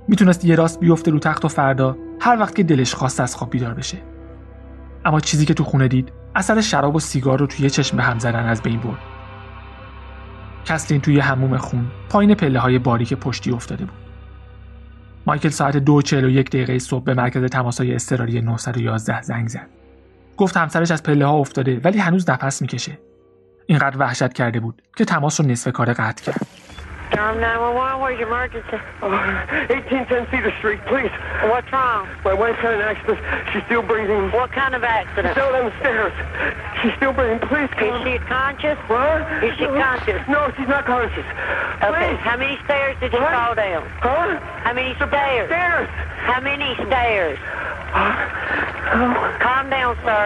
می‌تونست 0.09 0.45
یه 0.45 0.55
راست 0.55 0.81
بیفته 0.81 1.11
رو 1.11 1.19
تخت 1.19 1.45
و 1.45 1.49
فردا 1.49 1.97
هر 2.21 2.39
وقت 2.39 2.55
که 2.55 2.63
دلش 2.63 2.95
خواست 2.95 3.21
از 3.21 3.37
خواب 3.37 3.51
بیدار 3.51 3.75
بشه. 3.75 3.99
اما 5.05 5.21
چیزی 5.21 5.47
که 5.47 5.55
تو 5.55 5.65
خونه 5.65 5.89
دید 5.89 6.13
اثر 6.35 6.61
شراب 6.61 6.97
و 6.97 7.01
سیگار 7.01 7.39
رو 7.39 7.47
توی 7.47 7.71
چشم 7.71 7.97
به 7.97 8.03
هم 8.03 8.19
زدن 8.19 8.47
از 8.47 8.63
بین 8.63 8.81
برد. 8.81 8.99
کسلین 10.65 11.01
توی 11.01 11.21
هموم 11.21 11.57
خون 11.57 11.87
پایین 12.09 12.35
پله 12.35 12.59
های 12.59 12.79
باریک 12.79 13.15
پشتی 13.15 13.51
افتاده 13.51 13.85
بود. 13.85 13.99
مایکل 15.27 15.49
ساعت 15.49 15.77
دو 15.77 16.03
چهل 16.03 16.25
و 16.25 16.29
یک 16.29 16.49
دقیقه 16.51 16.79
صبح 16.79 17.05
به 17.05 17.15
مرکز 17.15 17.45
تماسای 17.45 17.95
اضطراری 17.95 18.41
911 18.41 19.23
زنگ 19.23 19.49
زد. 19.49 19.69
گفت 20.37 20.57
همسرش 20.57 20.91
از 20.91 21.03
پله 21.03 21.27
ها 21.27 21.33
افتاده 21.33 21.81
ولی 21.85 21.99
هنوز 21.99 22.31
نفس 22.31 22.63
می‌کشه. 22.63 22.99
اینقدر 23.66 23.98
وحشت 24.00 24.34
کرده 24.34 24.60
بود 24.60 24.82
که 24.98 25.06
تماس 25.06 25.40
رو 25.40 25.48
نصف 25.48 25.72
کار 25.72 25.94
قطع 25.94 26.24
کرد 26.32 26.48
Durham 27.12 27.40
911, 27.40 28.02
where's 28.02 28.20
your 28.20 28.28
emergency? 28.28 28.78
Uh, 29.02 29.08
1810 29.72 30.28
Cedar 30.30 30.52
Street, 30.60 30.82
please. 30.92 31.14
What's 31.52 31.72
wrong? 31.72 32.04
My 32.26 32.34
wife 32.34 32.58
had 32.66 32.74
an 32.78 32.82
accident. 32.92 33.20
She's 33.54 33.64
still 33.70 33.82
breathing. 33.92 34.24
What 34.40 34.50
kind 34.52 34.74
of 34.76 34.84
accident? 34.84 35.34
Down 35.40 35.56
on 35.60 35.66
the 35.72 35.76
stairs. 35.80 36.14
She's 36.82 36.94
still 37.00 37.14
breathing. 37.18 37.40
Please 37.52 37.72
Is 37.72 37.80
come. 37.82 38.04
she 38.06 38.14
conscious? 38.38 38.78
What? 38.92 39.20
Is 39.48 39.54
she 39.60 39.68
conscious? 39.86 40.22
No, 40.36 40.42
she's 40.56 40.68
not 40.76 40.84
conscious. 40.94 41.28
Okay, 41.88 42.12
Please. 42.12 42.20
how 42.30 42.36
many 42.44 42.56
stairs 42.66 42.94
did 43.02 43.10
you 43.16 43.22
What? 43.24 43.34
fall 43.40 43.56
down? 43.56 43.82
Huh? 44.08 44.28
How 44.68 44.74
many 44.80 44.92
stairs? 45.00 45.48
Stairs. 45.54 45.88
How 46.30 46.40
many 46.50 46.70
stairs? 46.88 47.38
Calm 49.46 49.66
down, 49.78 49.94
sir. 50.06 50.24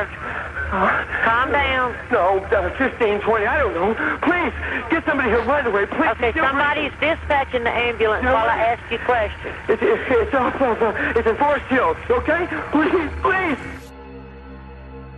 Calm 0.71 1.49
down. 1.53 1.95
No, 2.11 2.25
uh, 2.39 2.71
15, 2.79 3.21
20, 3.21 3.47
I 3.47 3.59
don't 3.63 3.75
know. 3.75 3.91
Please, 4.29 4.53
get 4.91 5.05
somebody 5.09 5.31
here 5.31 5.43
right 5.55 5.67
away. 5.67 5.87
Please. 5.87 6.11
Okay, 6.17 6.33
somebody's 6.47 6.93
dispatching 7.01 7.65
the 7.69 7.75
ambulance 7.89 8.25
No. 8.25 8.35
while 8.37 8.49
I 8.57 8.59
ask 8.73 8.83
you 8.93 8.99
questions. 9.13 9.55
It's, 9.69 9.83
it's, 9.83 10.05
it's 10.11 10.35
off 10.35 10.61
of, 10.61 10.83
uh, 10.83 11.17
it's 11.17 11.29
in 11.31 11.37
Forest 11.37 11.67
Hills, 11.75 11.97
okay? 12.19 12.43
Please, 12.73 13.11
please. 13.23 13.59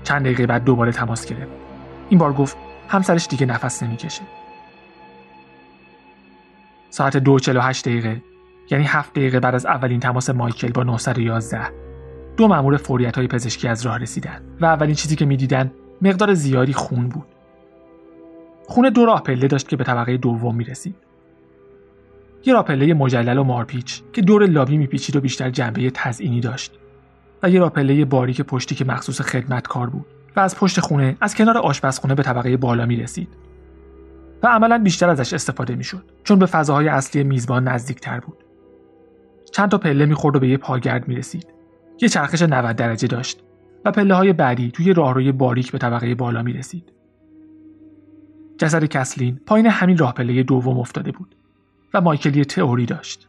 چند 0.05 0.23
دقیقه 0.25 0.47
بعد 0.47 0.64
دوباره 0.64 0.93
تماس 0.93 1.26
گرفت 1.26 1.50
این 2.09 2.19
بار 2.19 2.33
گفت 2.33 2.57
همسرش 2.88 3.26
دیگه 3.26 3.47
نفس 3.47 3.83
نمی‌کشه 3.83 4.23
ساعت 6.90 7.17
دو 7.17 7.38
چل 7.38 7.57
و 7.57 7.61
هشت 7.61 7.88
دقیقه 7.88 8.23
یعنی 8.71 8.85
هفت 8.85 9.12
دقیقه 9.12 9.40
بعد 9.40 9.55
از 9.55 9.67
اولین 9.67 10.00
تماس 10.00 10.31
مایکل 10.31 10.73
با 10.73 10.83
911 10.83 11.61
دو 12.38 12.49
مأمور 12.49 12.76
فوریت 12.76 13.16
های 13.16 13.26
پزشکی 13.26 13.68
از 13.68 13.87
راه 13.87 13.99
رسیدن 13.99 14.40
و 14.61 14.64
اولین 14.64 14.95
چیزی 14.95 15.16
که 15.16 15.25
می‌دیدن 15.25 15.71
مقدار 16.02 16.35
زیادی 16.35 16.73
خون 16.73 17.09
بود. 17.09 17.26
خون 18.66 18.90
دو 18.90 19.04
راه 19.04 19.23
پله 19.23 19.49
داشت 19.49 19.68
که 19.68 19.76
به 19.76 19.85
طبقه 19.85 20.16
دوم 20.16 20.57
می‌رسید. 20.57 20.95
یه 22.45 22.54
راه 22.54 22.64
پله 22.64 22.95
مجلل 22.95 23.38
و 23.38 23.45
مارپیچ 23.45 24.02
که 24.12 24.23
دور 24.23 24.47
لابی 24.47 24.76
میپیچید 24.76 25.16
و 25.16 25.21
بیشتر 25.21 25.50
جنبه 25.50 25.90
تزئینی 25.95 26.40
داشت 26.40 26.73
و 27.42 27.50
یه 27.50 27.61
راپله 27.61 28.04
باریک 28.04 28.40
پشتی 28.40 28.75
که 28.75 28.85
مخصوص 28.85 29.21
خدمتکار 29.21 29.90
بود 29.90 30.07
و 30.37 30.40
از 30.40 30.57
پشت 30.57 30.80
خونه 30.80 31.16
از 31.21 31.35
کنار 31.35 31.59
آشپزخونه 31.59 32.14
به 32.14 32.23
طبقه 32.23 32.57
بالا 32.57 32.87
می 32.87 32.97
رسید 32.97 33.28
و 34.42 34.47
عملا 34.47 34.78
بیشتر 34.78 35.11
ازش 35.11 35.33
استفاده 35.33 35.75
می 35.75 35.85
شد 35.85 36.02
چون 36.25 36.38
به 36.38 36.47
فضاهای 36.47 36.88
اصلی 36.88 37.25
میزبان 37.25 37.68
نزدیک 37.68 38.00
تر 38.00 38.21
بود. 38.21 38.37
چند 39.52 39.71
تا 39.71 39.78
پله 39.78 40.07
می‌خورد 40.07 40.37
و 40.37 40.40
به 40.40 40.49
یه 40.49 40.57
پاگرد 40.57 41.09
می 41.09 41.16
رسید 41.16 41.58
یه 42.00 42.09
چرخش 42.09 42.43
90 42.43 42.76
درجه 42.76 43.09
داشت 43.09 43.40
و 43.85 43.93
پله 43.93 44.14
های 44.14 44.33
بعدی 44.33 44.71
توی 44.71 44.93
راهروی 44.93 45.33
باریک 45.33 45.73
به 45.73 45.78
طبقه 45.78 46.14
بالا 46.14 46.43
می 46.43 46.52
رسید 46.52 46.93
جسد 48.59 48.85
کسلین 48.85 49.40
پایین 49.47 49.67
همین 49.67 49.99
راه 49.99 50.14
پله 50.14 50.43
دوم 50.43 50.78
افتاده 50.78 51.12
بود 51.12 51.35
و 51.95 52.00
مایکل 52.00 52.37
یه 52.37 52.45
تئوری 52.45 52.87
داشت. 52.87 53.28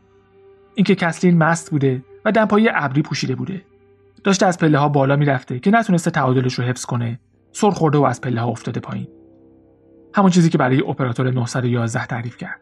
اینکه 0.76 0.96
کسلین 0.96 1.38
مست 1.38 1.72
بوده 1.72 2.04
و 2.26 2.32
دمپایی 2.32 2.70
ابری 2.74 3.02
پوشیده 3.02 3.36
بوده. 3.36 3.62
داشته 4.24 4.46
از 4.46 4.58
پله 4.58 4.78
ها 4.78 4.90
بالا 4.90 5.16
می‌رفته 5.16 5.60
که 5.60 5.72
نتونسته 5.72 6.12
تعادلش 6.12 6.54
رو 6.54 6.64
حفظ 6.64 6.86
کنه 6.86 7.20
سر 7.52 7.70
خورده 7.70 7.98
و 7.98 8.04
از 8.04 8.22
پله 8.22 8.42
ها 8.42 8.48
افتاده 8.48 8.80
پایین. 8.80 9.08
همون 10.14 10.32
چیزی 10.32 10.50
که 10.50 10.58
برای 10.58 10.82
اپراتور 10.82 11.32
911 11.32 12.06
تعریف 12.06 12.38
کرد. 12.38 12.60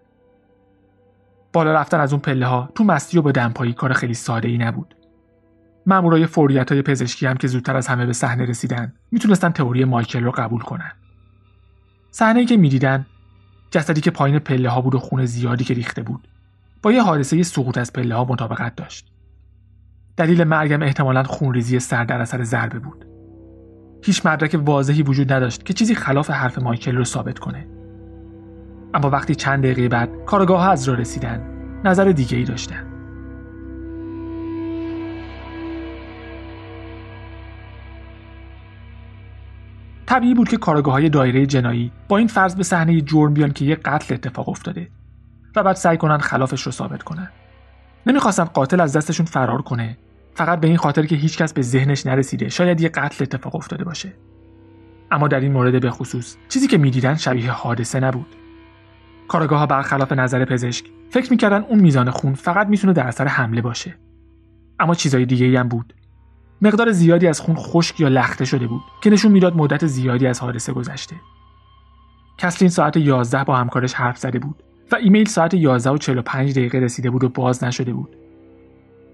بالا 1.53 1.73
رفتن 1.73 1.99
از 1.99 2.13
اون 2.13 2.21
پله 2.21 2.45
ها 2.45 2.69
تو 2.75 2.83
مستی 2.83 3.17
و 3.17 3.21
با 3.21 3.31
دمپایی 3.31 3.73
کار 3.73 3.93
خیلی 3.93 4.13
ساده 4.13 4.47
ای 4.47 4.57
نبود. 4.57 4.95
مامورای 5.87 6.25
فوریت 6.25 6.71
های 6.71 6.81
پزشکی 6.81 7.25
هم 7.25 7.37
که 7.37 7.47
زودتر 7.47 7.77
از 7.77 7.87
همه 7.87 8.05
به 8.05 8.13
صحنه 8.13 8.45
رسیدن 8.45 8.93
می‌تونستن 9.11 9.49
تئوری 9.49 9.85
مایکل 9.85 10.23
رو 10.23 10.31
قبول 10.31 10.61
کنن 10.61 10.91
صحنه 12.11 12.45
که 12.45 12.57
می‌دیدن 12.57 13.05
جسدی 13.71 14.01
که 14.01 14.11
پایین 14.11 14.39
پله 14.39 14.69
ها 14.69 14.81
بود 14.81 14.95
و 14.95 14.99
خون 14.99 15.25
زیادی 15.25 15.63
که 15.63 15.73
ریخته 15.73 16.03
بود 16.03 16.27
با 16.81 16.91
یه 16.91 17.03
حادثه 17.03 17.43
سقوط 17.43 17.77
از 17.77 17.93
پله 17.93 18.15
ها 18.15 18.25
مطابقت 18.25 18.75
داشت 18.75 19.11
دلیل 20.17 20.43
مرگم 20.43 20.81
احتمالا 20.81 21.23
خونریزی 21.23 21.79
سر 21.79 22.03
در 22.03 22.21
اثر 22.21 22.43
ضربه 22.43 22.79
بود. 22.79 23.05
هیچ 24.03 24.25
مدرک 24.25 24.59
واضحی 24.65 25.03
وجود 25.03 25.33
نداشت 25.33 25.65
که 25.65 25.73
چیزی 25.73 25.95
خلاف 25.95 26.29
حرف 26.29 26.59
مایکل 26.59 26.95
رو 26.95 27.03
ثابت 27.03 27.39
کنه. 27.39 27.67
اما 28.93 29.09
وقتی 29.09 29.35
چند 29.35 29.63
دقیقه 29.63 29.87
بعد 29.89 30.09
کارگاه 30.25 30.63
ها 30.63 30.71
از 30.71 30.89
راه 30.89 30.97
رسیدن، 30.97 31.41
نظر 31.85 32.11
دیگه 32.11 32.37
ای 32.37 32.43
داشتن. 32.43 32.86
طبیعی 40.07 40.33
بود 40.33 40.49
که 40.49 40.57
کارگاه 40.57 40.93
های 40.93 41.09
دایره 41.09 41.45
جنایی 41.45 41.91
با 42.07 42.17
این 42.17 42.27
فرض 42.27 42.55
به 42.55 42.63
صحنه 42.63 43.01
جرم 43.01 43.33
بیان 43.33 43.51
که 43.51 43.65
یه 43.65 43.75
قتل 43.75 44.13
اتفاق 44.13 44.49
افتاده 44.49 44.89
و 45.55 45.63
بعد 45.63 45.75
سعی 45.75 45.97
کنن 45.97 46.17
خلافش 46.17 46.61
رو 46.61 46.71
ثابت 46.71 47.03
کنن. 47.03 47.29
نمی‌خواستن 48.05 48.43
قاتل 48.43 48.81
از 48.81 48.97
دستشون 48.97 49.25
فرار 49.25 49.61
کنه. 49.61 49.97
فقط 50.33 50.59
به 50.59 50.67
این 50.67 50.77
خاطر 50.77 51.05
که 51.05 51.15
هیچکس 51.15 51.53
به 51.53 51.61
ذهنش 51.61 52.05
نرسیده 52.05 52.49
شاید 52.49 52.81
یه 52.81 52.89
قتل 52.89 53.23
اتفاق 53.23 53.55
افتاده 53.55 53.83
باشه. 53.83 54.13
اما 55.11 55.27
در 55.27 55.39
این 55.39 55.51
مورد 55.51 55.81
به 55.81 55.89
خصوص 55.89 56.37
چیزی 56.49 56.67
که 56.67 56.77
می‌دیدن 56.77 57.15
شبیه 57.15 57.51
حادثه 57.51 57.99
نبود. 57.99 58.35
کارگاه 59.27 59.59
ها 59.59 59.65
برخلاف 59.65 60.11
نظر 60.11 60.45
پزشک 60.45 60.85
فکر 61.09 61.31
می‌کردن 61.31 61.61
اون 61.61 61.79
میزان 61.79 62.09
خون 62.09 62.33
فقط 62.33 62.67
می‌تونه 62.67 62.93
در 62.93 63.07
اثر 63.07 63.27
حمله 63.27 63.61
باشه. 63.61 63.95
اما 64.79 64.95
چیزای 64.95 65.25
دیگه 65.25 65.59
هم 65.59 65.67
بود. 65.67 65.93
مقدار 66.61 66.91
زیادی 66.91 67.27
از 67.27 67.41
خون 67.41 67.55
خشک 67.55 67.99
یا 67.99 68.07
لخته 68.07 68.45
شده 68.45 68.67
بود 68.67 68.81
که 69.01 69.09
نشون 69.09 69.31
می‌داد 69.31 69.55
مدت 69.55 69.85
زیادی 69.85 70.27
از 70.27 70.39
حادثه 70.39 70.73
گذشته 70.73 71.15
کسلین 72.37 72.69
ساعت 72.69 72.97
11 72.97 73.43
با 73.43 73.55
همکارش 73.55 73.93
حرف 73.93 74.17
زده 74.17 74.39
بود 74.39 74.63
و 74.91 74.95
ایمیل 74.95 75.25
ساعت 75.25 75.53
11 75.53 75.89
و 75.89 75.97
45 75.97 76.51
دقیقه 76.51 76.79
رسیده 76.79 77.09
بود 77.09 77.23
و 77.23 77.29
باز 77.29 77.63
نشده 77.63 77.93
بود. 77.93 78.15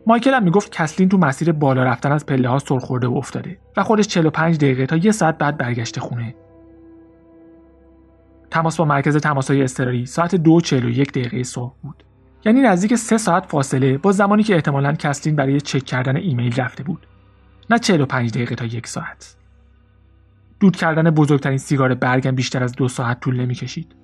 مایکل 0.08 0.34
هم 0.34 0.44
می‌گفت 0.44 0.72
کسلین 0.72 1.10
تو 1.10 1.18
مسیر 1.18 1.52
بالا 1.52 1.84
رفتن 1.84 2.12
از 2.12 2.26
پله 2.26 2.50
ها 2.50 2.60
سر 2.60 2.80
خورده 2.80 3.08
و 3.08 3.14
افتاده 3.18 3.58
و 3.78 3.84
خودش 3.84 4.08
45 4.08 4.58
دقیقه 4.58 4.86
تا 4.86 4.98
یه 4.98 5.12
ساعت 5.12 5.38
بعد 5.38 5.58
برگشته 5.58 6.02
خونه. 6.02 6.36
تماس 8.52 8.78
با 8.78 8.86
مرکز 8.86 9.18
تماسهای 9.18 9.64
اضطراری 9.64 10.06
ساعت 10.06 10.36
2:41 10.36 11.12
دقیقه 11.12 11.44
صبح 11.44 11.74
بود. 11.84 12.04
یعنی 12.46 12.62
نزدیک 12.62 12.96
سه 12.96 13.18
ساعت 13.18 13.46
فاصله 13.46 13.98
با 13.98 14.12
زمانی 14.12 14.44
که 14.44 14.56
احتمالاً 14.56 14.94
کسلین 14.94 15.36
برای 15.36 15.62
چک 15.62 15.84
کردن 15.86 16.18
ایمیل 16.18 16.62
رفته 16.62 16.84
بود. 16.84 17.08
نه 17.70 17.80
45 17.80 18.32
دقیقه 18.32 18.56
تا 18.56 18.66
یک 18.66 18.88
ساعت. 18.88 19.36
دود 20.60 20.76
کردن 20.76 21.10
بزرگترین 21.10 21.58
سیگار 21.58 21.94
برگم 21.94 22.32
بیشتر 22.32 22.64
از 22.64 22.72
دو 22.76 22.88
ساعت 22.88 23.20
طول 23.20 23.40
نمی‌کشید. 23.40 23.96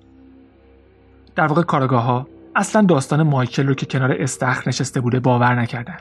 در 1.34 1.46
واقع 1.46 1.62
کارگاه 1.62 2.02
ها 2.02 2.28
اصلا 2.56 2.82
داستان 2.82 3.22
مایکل 3.22 3.66
رو 3.66 3.74
که 3.74 3.86
کنار 3.86 4.12
استخر 4.12 4.68
نشسته 4.68 5.00
بوده 5.00 5.20
باور 5.20 5.54
نکردن. 5.54 5.98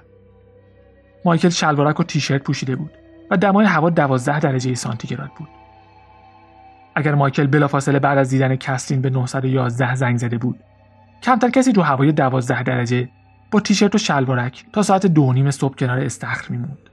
مایکل 1.25 1.49
شلوارک 1.49 1.99
و 1.99 2.03
تیشرت 2.03 2.43
پوشیده 2.43 2.75
بود 2.75 2.91
و 3.31 3.37
دمای 3.37 3.65
هوا 3.65 3.89
12 3.89 4.39
درجه 4.39 4.75
سانتیگراد 4.75 5.29
بود. 5.37 5.47
اگر 6.95 7.15
مایکل 7.15 7.47
بلافاصله 7.47 7.99
بعد 7.99 8.17
از 8.17 8.29
دیدن 8.29 8.55
کسلین 8.55 9.01
به 9.01 9.09
911 9.09 9.95
زنگ 9.95 10.17
زده 10.17 10.37
بود، 10.37 10.59
کمتر 11.23 11.49
کسی 11.49 11.71
رو 11.71 11.83
هوای 11.83 12.11
12 12.11 12.63
درجه 12.63 13.09
با 13.51 13.59
تیشرت 13.59 13.95
و 13.95 13.97
شلوارک 13.97 14.65
تا 14.73 14.81
ساعت 14.81 15.05
دو 15.05 15.33
نیم 15.33 15.51
صبح 15.51 15.75
کنار 15.75 15.99
استخر 15.99 16.49
میموند. 16.49 16.89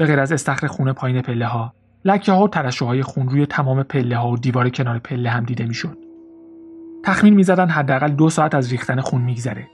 به 0.00 0.06
غیر 0.06 0.20
از 0.20 0.32
استخر 0.32 0.66
خونه 0.66 0.92
پایین 0.92 1.22
پله 1.22 1.46
ها، 1.46 1.74
لکه 2.04 2.32
ها 2.32 2.44
و 2.44 2.48
ترشوهای 2.48 3.02
خون 3.02 3.28
روی 3.28 3.46
تمام 3.46 3.82
پله 3.82 4.16
ها 4.16 4.30
و 4.30 4.36
دیوار 4.36 4.68
کنار 4.68 4.98
پله 4.98 5.30
هم 5.30 5.44
دیده 5.44 5.66
می‌شد. 5.66 5.98
تخمین 7.04 7.34
می‌زدن 7.34 7.68
حداقل 7.68 8.08
دو 8.08 8.30
ساعت 8.30 8.54
از 8.54 8.70
ریختن 8.70 9.00
خون 9.00 9.22
میگذره 9.22 9.68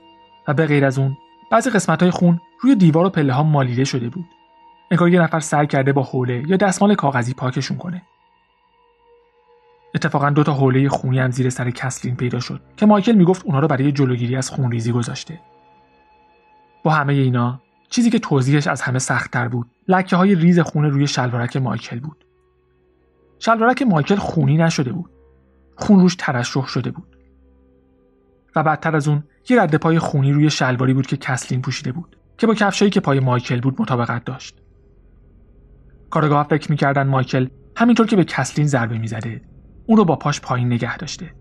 و 0.47 0.53
به 0.53 0.65
غیر 0.65 0.85
از 0.85 0.99
اون 0.99 1.17
بعضی 1.51 1.69
قسمت 1.69 2.01
های 2.01 2.11
خون 2.11 2.39
روی 2.61 2.75
دیوار 2.75 3.05
و 3.05 3.09
پله 3.09 3.33
ها 3.33 3.43
مالیده 3.43 3.83
شده 3.83 4.09
بود. 4.09 4.25
انگار 4.91 5.09
یه 5.09 5.21
نفر 5.21 5.39
سعی 5.39 5.67
کرده 5.67 5.93
با 5.93 6.03
حوله 6.03 6.43
یا 6.47 6.57
دستمال 6.57 6.95
کاغذی 6.95 7.33
پاکشون 7.33 7.77
کنه. 7.77 8.01
اتفاقا 9.95 10.29
دو 10.29 10.43
تا 10.43 10.53
حوله 10.53 10.89
خونی 10.89 11.19
هم 11.19 11.31
زیر 11.31 11.49
سر 11.49 11.69
کسلین 11.71 12.15
پیدا 12.15 12.39
شد 12.39 12.61
که 12.77 12.85
مایکل 12.85 13.13
می‌گفت 13.15 13.45
اونا 13.45 13.59
رو 13.59 13.67
برای 13.67 13.91
جلوگیری 13.91 14.35
از 14.35 14.49
خونریزی 14.49 14.91
گذاشته. 14.91 15.39
با 16.83 16.91
همه 16.91 17.13
اینا 17.13 17.59
چیزی 17.89 18.09
که 18.09 18.19
توضیحش 18.19 18.67
از 18.67 18.81
همه 18.81 18.99
سختتر 18.99 19.47
بود. 19.47 19.67
لکه 19.87 20.15
های 20.15 20.35
ریز 20.35 20.59
خون 20.59 20.85
روی 20.85 21.07
شلوارک 21.07 21.57
مایکل 21.57 21.99
بود. 21.99 22.25
شلوارک 23.39 23.81
مایکل 23.81 24.15
خونی 24.15 24.57
نشده 24.57 24.91
بود. 24.91 25.09
خون 25.75 25.99
روش 25.99 26.15
ترشح 26.15 26.65
شده 26.65 26.91
بود. 26.91 27.17
و 28.55 28.63
بعدتر 28.63 28.95
از 28.95 29.07
اون 29.07 29.23
یه 29.49 29.61
رد 29.61 29.75
پای 29.75 29.99
خونی 29.99 30.31
روی 30.31 30.49
شلواری 30.49 30.93
بود 30.93 31.07
که 31.07 31.17
کسلین 31.17 31.61
پوشیده 31.61 31.91
بود 31.91 32.17
که 32.37 32.47
با 32.47 32.53
کفشایی 32.53 32.91
که 32.91 32.99
پای 32.99 33.19
مایکل 33.19 33.61
بود 33.61 33.81
مطابقت 33.81 34.25
داشت. 34.25 34.61
کارگاه 36.09 36.47
فکر 36.49 36.71
می‌کردن 36.71 37.07
مایکل 37.07 37.47
همینطور 37.75 38.07
که 38.07 38.15
به 38.15 38.23
کسلین 38.23 38.67
ضربه 38.67 38.97
می‌زده 38.97 39.41
اون 39.85 39.97
رو 39.97 40.05
با 40.05 40.15
پاش 40.15 40.41
پایین 40.41 40.73
نگه 40.73 40.97
داشته. 40.97 41.33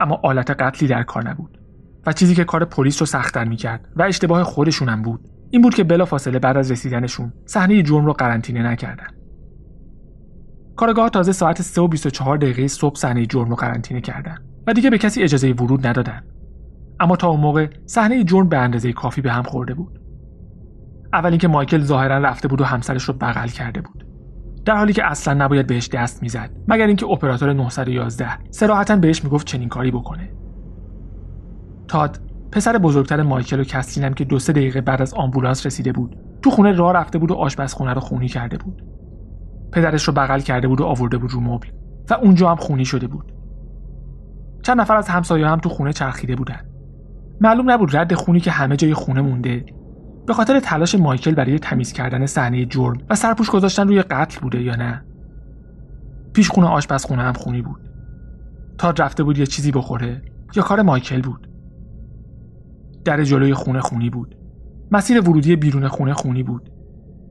اما 0.00 0.20
آلت 0.24 0.50
قتلی 0.50 0.88
در 0.88 1.02
کار 1.02 1.28
نبود. 1.28 1.58
و 2.06 2.12
چیزی 2.12 2.34
که 2.34 2.44
کار 2.44 2.64
پلیس 2.64 3.02
رو 3.02 3.06
سختتر 3.06 3.44
می‌کرد 3.44 3.88
و 3.96 4.02
اشتباه 4.02 4.42
خودشونم 4.42 5.02
بود. 5.02 5.20
این 5.50 5.62
بود 5.62 5.74
که 5.74 5.84
بلافاصله 5.84 6.38
بعد 6.38 6.56
از 6.56 6.70
رسیدنشون 6.70 7.32
صحنه 7.46 7.82
جرم 7.82 8.06
رو 8.06 8.12
قرنطینه 8.12 8.62
نکردن. 8.62 9.06
کارگاه 10.76 11.10
تازه 11.10 11.32
ساعت 11.32 11.62
3 11.62 11.80
و 11.80 11.88
24 11.88 12.36
دقیقه 12.36 12.68
صبح 12.68 12.94
صحنه 12.94 13.26
جرم 13.26 13.50
رو 13.50 13.56
قرنطینه 13.56 14.00
کردن 14.00 14.36
و 14.66 14.72
دیگه 14.72 14.90
به 14.90 14.98
کسی 14.98 15.22
اجازه 15.22 15.52
ورود 15.52 15.86
ندادن. 15.86 16.22
اما 17.00 17.16
تا 17.16 17.28
اون 17.28 17.40
موقع 17.40 17.68
صحنه 17.86 18.24
جرم 18.24 18.48
به 18.48 18.58
اندازه 18.58 18.92
کافی 18.92 19.20
به 19.20 19.32
هم 19.32 19.42
خورده 19.42 19.74
بود. 19.74 20.00
اول 21.12 21.30
اینکه 21.30 21.48
مایکل 21.48 21.80
ظاهرا 21.80 22.18
رفته 22.18 22.48
بود 22.48 22.60
و 22.60 22.64
همسرش 22.64 23.04
رو 23.04 23.14
بغل 23.14 23.48
کرده 23.48 23.80
بود. 23.80 24.06
در 24.64 24.76
حالی 24.76 24.92
که 24.92 25.04
اصلا 25.04 25.44
نباید 25.44 25.66
بهش 25.66 25.88
دست 25.88 26.22
می‌زد 26.22 26.50
مگر 26.68 26.86
اینکه 26.86 27.06
اپراتور 27.06 27.52
911 27.52 28.38
سراحتا 28.50 28.96
بهش 28.96 29.24
می‌گفت 29.24 29.46
چنین 29.46 29.68
کاری 29.68 29.90
بکنه. 29.90 30.30
تاد 31.88 32.20
پسر 32.52 32.78
بزرگتر 32.78 33.22
مایکل 33.22 33.60
و 33.60 33.64
کسلین 33.64 34.06
هم 34.06 34.14
که 34.14 34.24
دو 34.24 34.38
سه 34.38 34.52
دقیقه 34.52 34.80
بعد 34.80 35.02
از 35.02 35.14
آمبولانس 35.14 35.66
رسیده 35.66 35.92
بود 35.92 36.16
تو 36.42 36.50
خونه 36.50 36.72
راه 36.72 36.92
رفته 36.92 37.18
بود 37.18 37.30
و 37.30 37.34
آشپزخونه 37.34 37.92
رو 37.92 38.00
خونی 38.00 38.28
کرده 38.28 38.56
بود. 38.58 38.82
پدرش 39.72 40.04
رو 40.04 40.12
بغل 40.12 40.40
کرده 40.40 40.68
بود 40.68 40.80
و 40.80 40.84
آورده 40.84 41.18
بود 41.18 41.30
رو 41.30 41.40
مبل 41.40 41.68
و 42.10 42.14
اونجا 42.14 42.50
هم 42.50 42.56
خونی 42.56 42.84
شده 42.84 43.06
بود. 43.06 43.32
چند 44.62 44.80
نفر 44.80 44.96
از 44.96 45.08
همسایه 45.08 45.46
هم 45.46 45.58
تو 45.58 45.68
خونه 45.68 45.92
چرخیده 45.92 46.36
بودن. 46.36 46.60
معلوم 47.40 47.70
نبود 47.70 47.96
رد 47.96 48.14
خونی 48.14 48.40
که 48.40 48.50
همه 48.50 48.76
جای 48.76 48.94
خونه 48.94 49.20
مونده. 49.20 49.64
به 50.26 50.34
خاطر 50.34 50.60
تلاش 50.60 50.94
مایکل 50.94 51.34
برای 51.34 51.58
تمیز 51.58 51.92
کردن 51.92 52.26
صحنه 52.26 52.64
جرم 52.64 52.98
و 53.10 53.14
سرپوش 53.14 53.50
گذاشتن 53.50 53.88
روی 53.88 54.02
قتل 54.02 54.40
بوده 54.40 54.62
یا 54.62 54.76
نه. 54.76 55.04
پیش 56.32 56.50
خونه 56.50 56.66
آشپزخونه 56.66 57.22
هم 57.22 57.32
خونی 57.32 57.62
بود. 57.62 57.80
تا 58.78 58.90
رفته 58.90 59.22
بود 59.22 59.38
یه 59.38 59.46
چیزی 59.46 59.72
بخوره 59.72 60.22
یا 60.56 60.62
کار 60.62 60.82
مایکل 60.82 61.22
بود. 61.22 61.45
در 63.06 63.24
جلوی 63.24 63.54
خونه 63.54 63.80
خونی 63.80 64.10
بود. 64.10 64.36
مسیر 64.90 65.20
ورودی 65.20 65.56
بیرون 65.56 65.88
خونه 65.88 66.14
خونی 66.14 66.42
بود. 66.42 66.70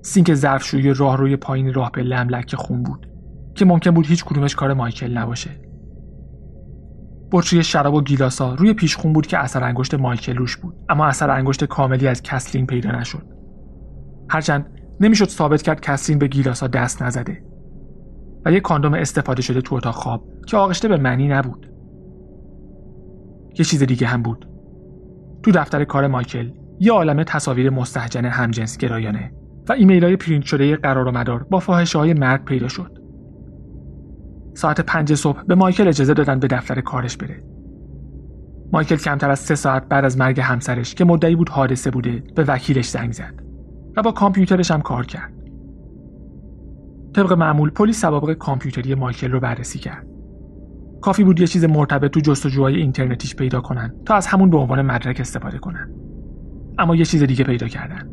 سینک 0.02 0.34
ظرفشویی 0.34 0.94
راه 0.94 1.18
روی 1.18 1.36
پایین 1.36 1.74
راه 1.74 1.92
به 1.92 2.04
لملک 2.04 2.56
خون 2.56 2.84
بود 2.84 3.10
که 3.56 3.66
ممکن 3.66 3.92
بود 3.92 4.06
هیچ 4.06 4.26
کدومش 4.26 4.56
کار 4.56 4.74
مایکل 4.74 5.18
نباشه. 5.18 5.50
بطری 7.32 7.64
شراب 7.64 7.94
و 7.94 8.02
گیلاسا 8.02 8.54
روی 8.54 8.74
پیشخون 8.74 9.14
بود 9.14 9.28
که 9.28 9.38
اثر 9.38 9.64
انگشت 9.64 9.94
مایکل 9.94 10.36
روش 10.36 10.58
بود 10.58 10.76
اما 10.90 11.06
اثر 11.06 11.30
انگشت 11.30 11.64
کاملی 11.64 12.08
از 12.08 12.22
کسلین 12.22 12.66
پیدا 12.66 12.92
نشد. 12.92 13.24
هرچند 14.30 14.66
نمی‌شد 15.00 15.30
ثابت 15.30 15.62
کرد 15.62 15.82
کسلین 15.82 16.20
به 16.20 16.28
گیلاسا 16.28 16.68
دست 16.68 17.04
نزده 17.04 17.44
و 18.46 18.52
یک 18.52 18.64
کاندوم 18.64 18.94
استفاده 18.94 19.42
شده 19.42 19.62
تو 19.62 19.76
اتاق 19.76 19.96
خواب 19.96 20.24
که 20.48 20.58
آغشته 20.58 20.88
به 20.88 20.98
منی 20.98 21.28
نبود. 21.28 21.72
یه 23.60 23.66
چیز 23.66 23.84
دیگه 23.84 24.08
هم 24.08 24.22
بود. 24.22 24.55
تو 25.46 25.52
دفتر 25.52 25.84
کار 25.84 26.08
مایکل 26.08 26.52
یه 26.80 26.92
عالمه 26.92 27.24
تصاویر 27.24 27.70
مستهجن 27.70 28.26
همجنس 28.26 28.78
گرایانه 28.78 29.32
و 29.70 29.74
ایمیل 29.74 30.04
های 30.04 30.16
پرینت 30.16 30.46
شده 30.46 30.76
قرار 30.76 31.08
و 31.08 31.12
مدار 31.12 31.44
با 31.44 31.60
فاحشه 31.60 32.00
های 32.00 32.14
مرد 32.14 32.44
پیدا 32.44 32.68
شد 32.68 32.98
ساعت 34.54 34.82
پنج 34.82 35.14
صبح 35.14 35.44
به 35.44 35.56
مایکل 35.56 35.88
اجازه 35.88 36.14
دادن 36.14 36.40
به 36.40 36.48
دفتر 36.48 36.82
کارش 36.82 37.18
بره. 37.18 37.44
مایکل 38.74 38.96
کمتر 38.96 39.30
از 39.30 39.40
سه 39.40 39.56
ساعت 39.56 39.88
بعد 39.90 40.06
از 40.06 40.18
مرگ 40.18 40.40
همسرش 40.40 40.96
که 40.96 41.06
مدعی 41.06 41.36
بود 41.36 41.50
حادثه 41.50 41.92
بوده 41.92 42.24
به 42.36 42.44
وکیلش 42.44 42.90
زنگ 42.90 43.12
زد 43.12 43.44
و 43.98 44.02
با 44.02 44.12
کامپیوترش 44.12 44.72
هم 44.72 44.82
کار 44.82 45.06
کرد. 45.06 45.34
طبق 47.16 47.34
معمول 47.34 47.70
پلیس 47.70 48.02
سوابق 48.02 48.34
کامپیوتری 48.34 48.96
مایکل 48.96 49.32
رو 49.32 49.40
بررسی 49.40 49.80
کرد. 49.80 50.08
کافی 51.06 51.24
بود 51.24 51.40
یه 51.40 51.48
چیز 51.48 51.66
مرتبط 51.66 52.12
تو 52.12 52.20
جستجوهای 52.20 52.76
اینترنتیش 52.76 53.36
پیدا 53.36 53.62
کنن 53.62 53.94
تا 54.06 54.16
از 54.16 54.28
همون 54.28 54.50
به 54.50 54.58
عنوان 54.58 54.82
مدرک 54.82 55.20
استفاده 55.20 55.58
کنن. 55.58 55.90
اما 56.78 56.96
یه 56.96 57.06
چیز 57.06 57.24
دیگه 57.24 57.44
پیدا 57.44 57.68
کردن. 57.68 58.10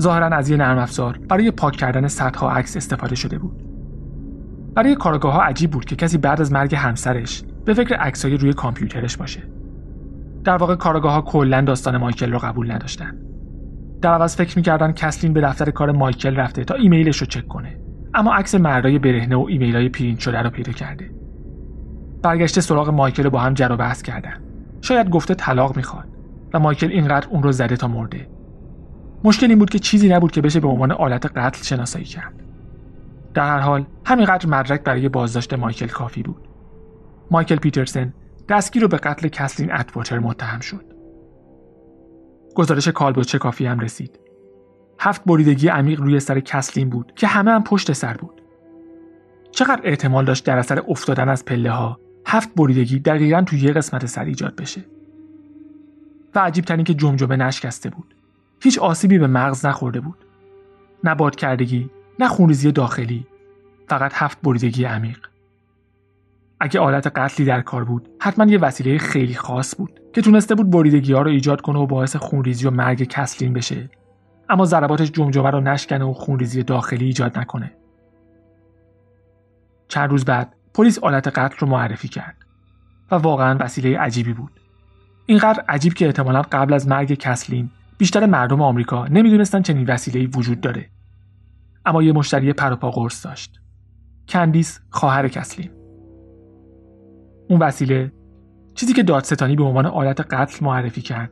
ظاهرا 0.00 0.26
از 0.26 0.50
یه 0.50 0.56
نرم 0.56 0.78
افزار 0.78 1.18
برای 1.28 1.50
پاک 1.50 1.76
کردن 1.76 2.08
صدها 2.08 2.50
عکس 2.50 2.76
استفاده 2.76 3.14
شده 3.14 3.38
بود. 3.38 3.62
برای 4.74 4.94
کارآگاه 4.94 5.32
ها 5.32 5.42
عجیب 5.42 5.70
بود 5.70 5.84
که 5.84 5.96
کسی 5.96 6.18
بعد 6.18 6.40
از 6.40 6.52
مرگ 6.52 6.74
همسرش 6.74 7.42
به 7.64 7.74
فکر 7.74 7.94
عکسای 7.94 8.36
روی 8.36 8.52
کامپیوترش 8.52 9.16
باشه. 9.16 9.42
در 10.44 10.56
واقع 10.56 10.74
کارآگاه 10.74 11.12
ها 11.12 11.20
کلا 11.20 11.60
داستان 11.60 11.96
مایکل 11.96 12.32
رو 12.32 12.38
قبول 12.38 12.72
نداشتن. 12.72 13.18
در 14.02 14.14
عوض 14.14 14.36
فکر 14.36 14.58
می‌کردن 14.58 14.92
کسلین 14.92 15.32
به 15.32 15.40
دفتر 15.40 15.70
کار 15.70 15.92
مایکل 15.92 16.36
رفته 16.36 16.64
تا 16.64 16.74
ایمیلش 16.74 17.16
رو 17.16 17.26
چک 17.26 17.48
کنه. 17.48 17.78
اما 18.14 18.34
عکس 18.34 18.54
مردای 18.54 18.98
برهنه 18.98 19.36
و 19.36 19.46
ایمیل 19.48 19.76
های 19.76 19.88
پرینت 19.88 20.18
شده 20.18 20.42
رو 20.42 20.50
پیدا 20.50 20.72
کرده. 20.72 21.23
برگشته 22.24 22.60
سراغ 22.60 22.88
مایکل 22.88 23.24
و 23.24 23.30
با 23.30 23.38
هم 23.38 23.54
جر 23.54 23.72
و 23.72 23.76
بحث 23.76 24.02
کردن. 24.02 24.40
شاید 24.80 25.10
گفته 25.10 25.34
طلاق 25.34 25.76
می‌خواد 25.76 26.08
و 26.54 26.58
مایکل 26.58 26.90
اینقدر 26.90 27.28
اون 27.28 27.42
رو 27.42 27.52
زده 27.52 27.76
تا 27.76 27.88
مرده. 27.88 28.28
مشکل 29.24 29.46
این 29.46 29.58
بود 29.58 29.70
که 29.70 29.78
چیزی 29.78 30.08
نبود 30.08 30.32
که 30.32 30.40
بشه 30.40 30.60
به 30.60 30.68
عنوان 30.68 30.92
آلت 30.92 31.26
قتل 31.26 31.62
شناسایی 31.62 32.04
کرد. 32.04 32.34
در 33.34 33.46
هر 33.46 33.58
حال 33.58 33.84
همینقدر 34.06 34.48
مدرک 34.48 34.82
برای 34.82 35.08
بازداشت 35.08 35.54
مایکل 35.54 35.86
کافی 35.86 36.22
بود 36.22 36.48
مایکل 37.30 37.56
پیترسن 37.56 38.14
دستگیر 38.48 38.82
رو 38.82 38.88
به 38.88 38.96
قتل 38.96 39.28
کسلین 39.28 39.72
اتواتر 39.72 40.18
متهم 40.18 40.60
شد 40.60 40.84
گزارش 42.54 42.88
کالبوچه 42.88 43.38
کافی 43.38 43.66
هم 43.66 43.80
رسید 43.80 44.20
هفت 45.00 45.24
بریدگی 45.24 45.68
عمیق 45.68 46.00
روی 46.00 46.20
سر 46.20 46.40
کسلین 46.40 46.90
بود 46.90 47.12
که 47.16 47.26
همه 47.26 47.50
هم 47.50 47.64
پشت 47.64 47.92
سر 47.92 48.14
بود 48.14 48.42
چقدر 49.50 49.80
احتمال 49.84 50.24
داشت 50.24 50.46
در 50.46 50.58
اثر 50.58 50.82
افتادن 50.88 51.28
از 51.28 51.44
پله 51.44 51.70
ها 51.70 52.00
هفت 52.26 52.54
بریدگی 52.54 52.98
دقیقا 52.98 53.42
توی 53.42 53.60
یه 53.60 53.72
قسمت 53.72 54.06
سر 54.06 54.24
ایجاد 54.24 54.56
بشه. 54.56 54.84
و 56.34 56.38
عجیب 56.38 56.64
ترین 56.64 56.84
که 56.84 56.94
جمجمه 56.94 57.36
نشکسته 57.36 57.90
بود. 57.90 58.14
هیچ 58.60 58.78
آسیبی 58.78 59.18
به 59.18 59.26
مغز 59.26 59.66
نخورده 59.66 60.00
بود. 60.00 60.24
نه 61.04 61.30
کردگی 61.30 61.90
نه 62.18 62.28
خونریزی 62.28 62.72
داخلی 62.72 63.26
فقط 63.88 64.12
هفت 64.14 64.38
بریدگی 64.42 64.84
عمیق. 64.84 65.18
اگه 66.60 66.80
آلت 66.80 67.06
قتلی 67.06 67.46
در 67.46 67.60
کار 67.60 67.84
بود 67.84 68.08
حتما 68.20 68.44
یه 68.44 68.58
وسیله 68.58 68.98
خیلی 68.98 69.34
خاص 69.34 69.76
بود 69.76 70.00
که 70.12 70.22
تونسته 70.22 70.54
بود 70.54 70.70
بریدگی 70.70 71.12
ها 71.12 71.22
رو 71.22 71.30
ایجاد 71.30 71.60
کنه 71.60 71.78
و 71.78 71.86
باعث 71.86 72.16
خونریزی 72.16 72.66
و 72.66 72.70
مرگ 72.70 73.02
کسلین 73.02 73.52
بشه. 73.52 73.90
اما 74.48 74.64
ضرباتش 74.64 75.10
جمجمه 75.10 75.50
رو 75.50 75.60
نشکنه 75.60 76.04
و 76.04 76.12
خونریزی 76.12 76.62
داخلی 76.62 77.06
ایجاد 77.06 77.38
نکنه. 77.38 77.72
چند 79.88 80.10
روز 80.10 80.24
بعد 80.24 80.53
پلیس 80.74 80.98
آلت 80.98 81.28
قتل 81.28 81.56
رو 81.58 81.68
معرفی 81.68 82.08
کرد 82.08 82.36
و 83.10 83.14
واقعا 83.14 83.58
وسیله 83.60 83.98
عجیبی 83.98 84.32
بود. 84.32 84.60
اینقدر 85.26 85.64
عجیب 85.68 85.94
که 85.94 86.06
احتمالا 86.06 86.42
قبل 86.42 86.72
از 86.74 86.88
مرگ 86.88 87.14
کسلین 87.14 87.70
بیشتر 87.98 88.26
مردم 88.26 88.62
آمریکا 88.62 89.06
نمی‌دونستن 89.06 89.62
چنین 89.62 89.86
وسیله‌ای 89.86 90.26
وجود 90.26 90.60
داره. 90.60 90.90
اما 91.86 92.02
یه 92.02 92.12
مشتری 92.12 92.52
پروپا 92.52 92.90
قرص 92.90 93.26
داشت. 93.26 93.60
کندیس 94.28 94.80
خواهر 94.90 95.28
کسلین. 95.28 95.70
اون 97.48 97.60
وسیله 97.60 98.12
چیزی 98.74 98.92
که 98.92 99.02
دادستانی 99.02 99.56
به 99.56 99.64
عنوان 99.64 99.86
آلت 99.86 100.20
قتل 100.20 100.64
معرفی 100.64 101.00
کرد 101.00 101.30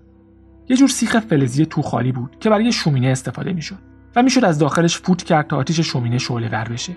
یه 0.68 0.76
جور 0.76 0.88
سیخ 0.88 1.20
فلزی 1.20 1.66
تو 1.66 1.82
خالی 1.82 2.12
بود 2.12 2.38
که 2.40 2.50
برای 2.50 2.72
شومینه 2.72 3.08
استفاده 3.08 3.52
می‌شد 3.52 3.78
و 4.16 4.22
می‌شد 4.22 4.44
از 4.44 4.58
داخلش 4.58 4.98
فوت 4.98 5.22
کرد 5.22 5.46
تا 5.46 5.56
آتیش 5.56 5.80
شومینه 5.80 6.18
شعله 6.18 6.48
ور 6.48 6.68
بشه. 6.68 6.92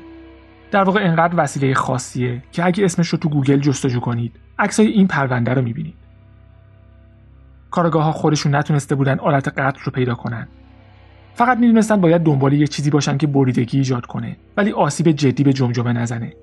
در 0.71 0.84
واقع 0.84 0.99
انقدر 1.04 1.34
وسیله 1.38 1.73
خاصیه 1.73 2.43
که 2.51 2.65
اگه 2.65 2.86
اسمش 2.86 3.08
رو 3.08 3.17
تو 3.17 3.30
گوگل 3.30 3.58
جستجو 3.58 3.99
کنید 3.99 4.36
عکسای 4.60 4.88
این 4.88 5.08
پرونده 5.08 5.54
رو 5.54 5.62
می‌بینید. 5.62 5.95
کارآگاه 7.71 8.04
ها 8.04 8.12
خودشون 8.12 8.56
نتونسته 8.56 8.95
بودن 8.95 9.19
آلت 9.19 9.47
قتل 9.47 9.80
رو 9.84 9.91
پیدا 9.91 10.15
کنن. 10.15 10.47
فقط 11.34 11.58
می‌دونستن 11.58 12.01
باید 12.01 12.21
دنبال 12.21 12.54
یه 12.54 12.67
چیزی 12.67 12.89
باشن 12.89 13.17
که 13.17 13.28
بریدگی 13.28 13.78
ایجاد 13.78 14.06
کنه 14.06 14.38
ولی 14.58 14.71
آسیب 14.71 15.12
جدی 15.12 15.43
به 15.43 15.54
جمجمه 15.54 15.93
نزنه. 15.93 16.34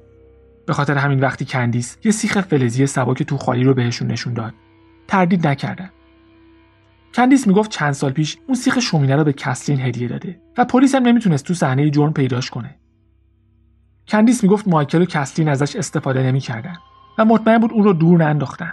به 0.66 0.72
خاطر 0.72 0.96
همین 0.96 1.20
وقتی 1.20 1.44
کندیس 1.44 1.98
یه 2.04 2.12
سیخ 2.12 2.40
فلزی 2.40 2.86
سبک 2.86 3.22
تو 3.22 3.36
خالی 3.36 3.64
رو 3.64 3.74
بهشون 3.74 4.08
نشون 4.08 4.34
داد 4.34 4.54
تردید 5.08 5.46
نکردن. 5.46 5.90
کندیس 7.14 7.46
می‌گفت 7.46 7.70
چند 7.70 7.92
سال 7.92 8.12
پیش 8.12 8.38
اون 8.46 8.54
سیخ 8.54 8.78
شومینه 8.78 9.16
رو 9.16 9.24
به 9.24 9.32
کسلین 9.32 9.80
هدیه 9.80 10.08
داده 10.08 10.40
و 10.58 10.64
پلیس 10.64 10.94
هم 10.94 11.02
نمی‌تونست 11.02 11.46
تو 11.46 11.54
صحنه 11.54 11.90
جرم 11.90 12.12
پیداش 12.12 12.50
کنه. 12.50 12.74
کندیس 14.12 14.42
می‌گفت 14.42 14.68
مایکل 14.68 15.02
و 15.02 15.04
کسلین 15.04 15.48
ازش 15.48 15.76
استفاده 15.76 16.22
نمی‌کردن 16.22 16.76
و 17.18 17.24
مطمئن 17.24 17.58
بود 17.58 17.72
اون 17.72 17.84
رو 17.84 17.92
دور 17.92 18.24
ننداختن. 18.24 18.72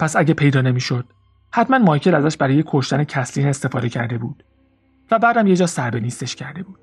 پس 0.00 0.16
اگه 0.16 0.34
پیدا 0.34 0.60
نمی‌شد 0.60 1.04
حتما 1.50 1.78
مایکل 1.78 2.14
ازش 2.14 2.36
برای 2.36 2.64
کشتن 2.66 3.04
کسلین 3.04 3.46
استفاده 3.46 3.88
کرده 3.88 4.18
بود 4.18 4.44
و 5.10 5.18
بعدم 5.18 5.46
یه 5.46 5.56
جا 5.56 5.66
سر 5.66 5.90
به 5.90 6.00
نیستش 6.00 6.36
کرده 6.36 6.62
بود. 6.62 6.78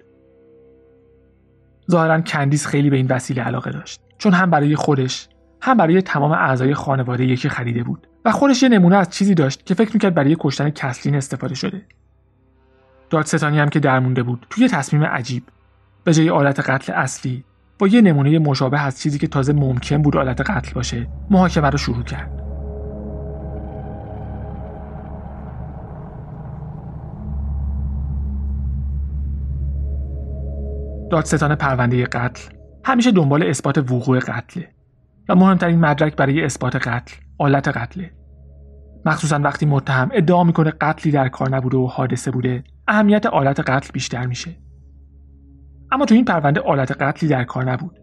ظاهرا 1.92 2.22
کندیس 2.22 2.68
خیلی 2.68 2.90
به 2.90 2.98
این 2.98 3.08
وسیله 3.08 3.42
علاقه 3.42 3.72
داشت 3.72 4.02
چون 4.18 4.34
هم 4.34 4.50
برای 4.50 4.76
خودش 4.76 5.28
هم 5.62 5.78
برای 5.78 6.02
تمام 6.02 6.32
اعضای 6.32 6.74
خانواده 6.74 7.26
یکی 7.26 7.50
خریده 7.50 7.84
بود 7.84 8.08
و 8.26 8.32
خودش 8.32 8.64
یه 8.64 8.70
نمونه 8.70 8.96
از 8.96 9.10
چیزی 9.10 9.34
داشت 9.34 9.66
که 9.66 9.74
فکر 9.74 9.94
می‌کرد 9.94 10.14
برای 10.14 10.38
کشتن 10.40 10.70
کسلین 10.70 11.16
استفاده 11.16 11.56
شده. 11.56 11.82
دادستانی 13.10 13.60
هم 13.60 13.70
که 13.70 13.80
درمونده 13.80 14.24
بود 14.24 14.48
توی 14.50 14.68
تصمیم 14.68 15.04
عجیب 15.04 15.44
به 16.04 16.14
جای 16.14 16.30
آلت 16.30 16.60
قتل 16.60 16.94
اصلی 16.94 17.44
با 17.80 17.88
یه 17.88 18.02
نمونه 18.02 18.40
مشابه 18.40 18.82
از 18.82 19.02
چیزی 19.02 19.20
که 19.20 19.28
تازه 19.28 19.54
ممکن 19.54 20.02
بود 20.02 20.18
آلت 20.18 20.42
قتل 20.42 20.74
باشه 20.74 21.08
محاکمه 21.30 21.70
رو 21.70 21.78
شروع 21.78 22.04
کرد. 22.04 22.42
دادستان 31.12 31.56
پرونده 31.56 32.06
قتل 32.06 32.54
همیشه 32.84 33.12
دنبال 33.12 33.44
اثبات 33.44 33.78
وقوع 33.78 34.20
قتله 34.20 34.68
و 35.30 35.36
مهمترین 35.36 35.80
مدرک 35.80 36.16
برای 36.16 36.46
اثبات 36.46 36.76
قتل 36.76 37.16
آلت 37.38 37.68
قتله. 37.68 38.12
مخصوصا 39.06 39.40
وقتی 39.40 39.66
متهم 39.66 40.10
ادعا 40.14 40.44
می‌کنه 40.44 40.74
قتلی 40.82 41.12
در 41.12 41.28
کار 41.28 41.50
نبوده 41.50 41.78
و 41.78 41.88
حادثه 41.88 42.32
بوده 42.32 42.64
اهمیت 42.88 43.26
آلت 43.26 43.60
قتل 43.60 43.90
بیشتر 43.94 44.26
میشه. 44.26 44.52
اما 45.92 46.06
تو 46.06 46.16
این 46.16 46.26
پرونده 46.26 46.62
آلت 46.62 46.92
قتلی 46.92 47.30
در 47.30 47.44
کار 47.44 47.72
نبود. 47.72 48.00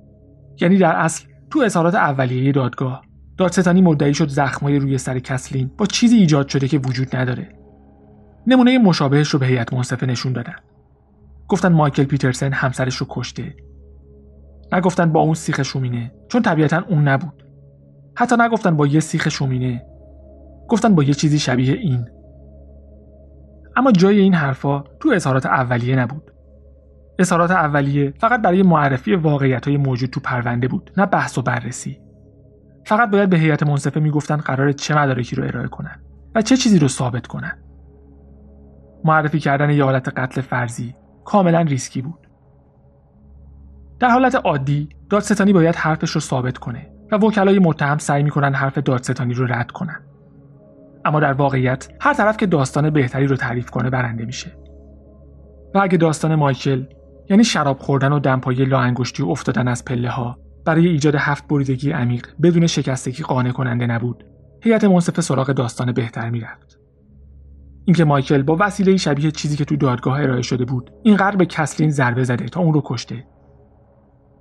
یعنی 0.60 0.78
در 0.78 0.96
اصل 0.96 1.24
تو 1.50 1.60
اظهارات 1.60 1.94
اولیه 1.94 2.52
دادگاه 2.52 3.02
دادستانی 3.38 3.82
مدعی 3.82 4.14
شد 4.14 4.28
زخمای 4.28 4.78
روی 4.78 4.98
سر 4.98 5.18
کسلین 5.18 5.70
با 5.78 5.86
چیزی 5.86 6.16
ایجاد 6.16 6.48
شده 6.48 6.68
که 6.68 6.78
وجود 6.78 7.16
نداره. 7.16 7.48
نمونه 8.46 8.78
مشابهش 8.78 9.28
رو 9.28 9.38
به 9.38 9.46
هیئت 9.46 9.72
منصفه 9.72 10.06
نشون 10.06 10.32
دادن. 10.32 10.56
گفتن 11.48 11.72
مایکل 11.72 12.04
پیترسن 12.04 12.52
همسرش 12.52 12.96
رو 12.96 13.06
کشته. 13.10 13.54
نگفتن 14.72 15.12
با 15.12 15.20
اون 15.20 15.34
سیخ 15.34 15.62
شومینه 15.62 16.12
چون 16.28 16.42
طبیعتا 16.42 16.84
اون 16.88 17.08
نبود. 17.08 17.44
حتی 18.14 18.36
نگفتن 18.38 18.76
با 18.76 18.86
یه 18.86 19.00
سیخ 19.00 19.28
شومینه. 19.28 19.86
گفتن 20.68 20.94
با 20.94 21.02
یه 21.02 21.14
چیزی 21.14 21.38
شبیه 21.38 21.74
این. 21.74 22.08
اما 23.76 23.92
جای 23.92 24.20
این 24.20 24.34
حرفا 24.34 24.84
تو 25.00 25.10
اظهارات 25.14 25.46
اولیه 25.46 25.96
نبود. 25.96 26.32
اظهارات 27.18 27.50
اولیه 27.50 28.14
فقط 28.18 28.42
برای 28.42 28.62
معرفی 28.62 29.14
واقعیت 29.14 29.68
های 29.68 29.76
موجود 29.76 30.10
تو 30.10 30.20
پرونده 30.20 30.68
بود 30.68 30.90
نه 30.96 31.06
بحث 31.06 31.38
و 31.38 31.42
بررسی. 31.42 32.00
فقط 32.86 33.10
باید 33.10 33.30
به 33.30 33.36
هیئت 33.36 33.62
منصفه 33.62 34.00
می‌گفتن 34.00 34.36
قرار 34.36 34.72
چه 34.72 34.98
مدارکی 34.98 35.36
رو 35.36 35.44
ارائه 35.44 35.68
کنن 35.68 36.00
و 36.34 36.42
چه 36.42 36.56
چیزی 36.56 36.78
رو 36.78 36.88
ثابت 36.88 37.26
کنن. 37.26 37.58
معرفی 39.04 39.38
کردن 39.38 39.70
یه 39.70 39.84
حالت 39.84 40.08
قتل 40.08 40.40
فرضی 40.40 40.94
کاملا 41.24 41.60
ریسکی 41.60 42.02
بود. 42.02 42.26
در 44.00 44.08
حالت 44.08 44.34
عادی 44.34 44.88
دادستانی 45.10 45.52
باید 45.52 45.74
حرفش 45.74 46.10
رو 46.10 46.20
ثابت 46.20 46.58
کنه 46.58 46.90
و 47.12 47.16
وکلای 47.16 47.58
متهم 47.58 47.98
سعی 47.98 48.22
می‌کنن 48.22 48.54
حرف 48.54 48.78
دادستانی 48.78 49.34
رو 49.34 49.46
رد 49.46 49.70
کنن. 49.70 50.00
اما 51.04 51.20
در 51.20 51.32
واقعیت 51.32 51.88
هر 52.00 52.14
طرف 52.14 52.36
که 52.36 52.46
داستان 52.46 52.90
بهتری 52.90 53.26
رو 53.26 53.36
تعریف 53.36 53.70
کنه 53.70 53.90
برنده 53.90 54.24
میشه. 54.24 54.52
و 55.74 55.78
اگه 55.78 55.98
داستان 55.98 56.34
مایکل 56.34 56.84
یعنی 57.30 57.44
شراب 57.44 57.78
خوردن 57.78 58.12
و 58.12 58.18
دمپایی 58.18 58.64
لاانگشتی 58.64 59.22
و 59.22 59.28
افتادن 59.28 59.68
از 59.68 59.84
پله 59.84 60.10
ها 60.10 60.38
برای 60.64 60.88
ایجاد 60.88 61.14
هفت 61.14 61.48
بریدگی 61.48 61.90
عمیق 61.90 62.26
بدون 62.42 62.66
شکستگی 62.66 63.22
قانع 63.22 63.50
کننده 63.50 63.86
نبود. 63.86 64.24
هیئت 64.62 64.84
منصفه 64.84 65.22
سراغ 65.22 65.52
داستان 65.52 65.92
بهتر 65.92 66.30
می‌رفت. 66.30 66.78
اینکه 67.84 68.04
مایکل 68.04 68.42
با 68.42 68.56
وسیله 68.60 68.96
شبیه 68.96 69.30
چیزی 69.30 69.56
که 69.56 69.64
تو 69.64 69.76
دادگاه 69.76 70.20
ارائه 70.20 70.42
شده 70.42 70.64
بود 70.64 70.90
اینقدر 71.02 71.36
به 71.36 71.46
کسلین 71.46 71.90
ضربه 71.90 72.24
زده 72.24 72.46
تا 72.46 72.60
اون 72.60 72.74
رو 72.74 72.82
کشته. 72.84 73.26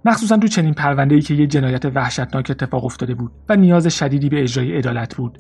مخصوصا 0.06 0.38
تو 0.38 0.48
چنین 0.48 0.76
ای 1.12 1.22
که 1.22 1.34
یه 1.34 1.48
جنایت 1.48 1.86
وحشتناک 1.86 2.48
اتفاق 2.52 2.86
افتاده 2.86 3.14
بود 3.16 3.32
و 3.50 3.56
نیاز 3.56 3.88
شدیدی 3.88 4.30
به 4.30 4.42
اجرای 4.42 4.78
عدالت 4.78 5.16
بود 5.16 5.40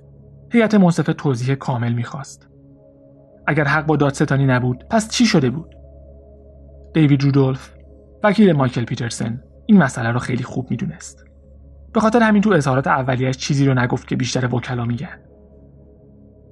هیئت 0.51 0.75
منصفه 0.75 1.13
توضیح 1.13 1.55
کامل 1.55 1.93
می‌خواست. 1.93 2.49
اگر 3.47 3.63
حق 3.63 3.85
با 3.85 3.95
دادستانی 3.95 4.45
نبود 4.45 4.83
پس 4.89 5.09
چی 5.09 5.25
شده 5.25 5.49
بود؟ 5.49 5.76
دیوید 6.93 7.23
رودولف 7.23 7.73
وکیل 8.23 8.53
مایکل 8.53 8.83
پیترسن 8.83 9.41
این 9.65 9.77
مسئله 9.77 10.11
رو 10.11 10.19
خیلی 10.19 10.43
خوب 10.43 10.71
می‌دونست. 10.71 11.25
به 11.93 11.99
خاطر 11.99 12.19
همین 12.19 12.41
تو 12.41 12.49
اظهارات 12.49 12.87
اولیش 12.87 13.37
چیزی 13.37 13.65
رو 13.65 13.73
نگفت 13.73 14.07
که 14.07 14.15
بیشتر 14.15 14.55
وکلا 14.55 14.85
میگن. 14.85 15.19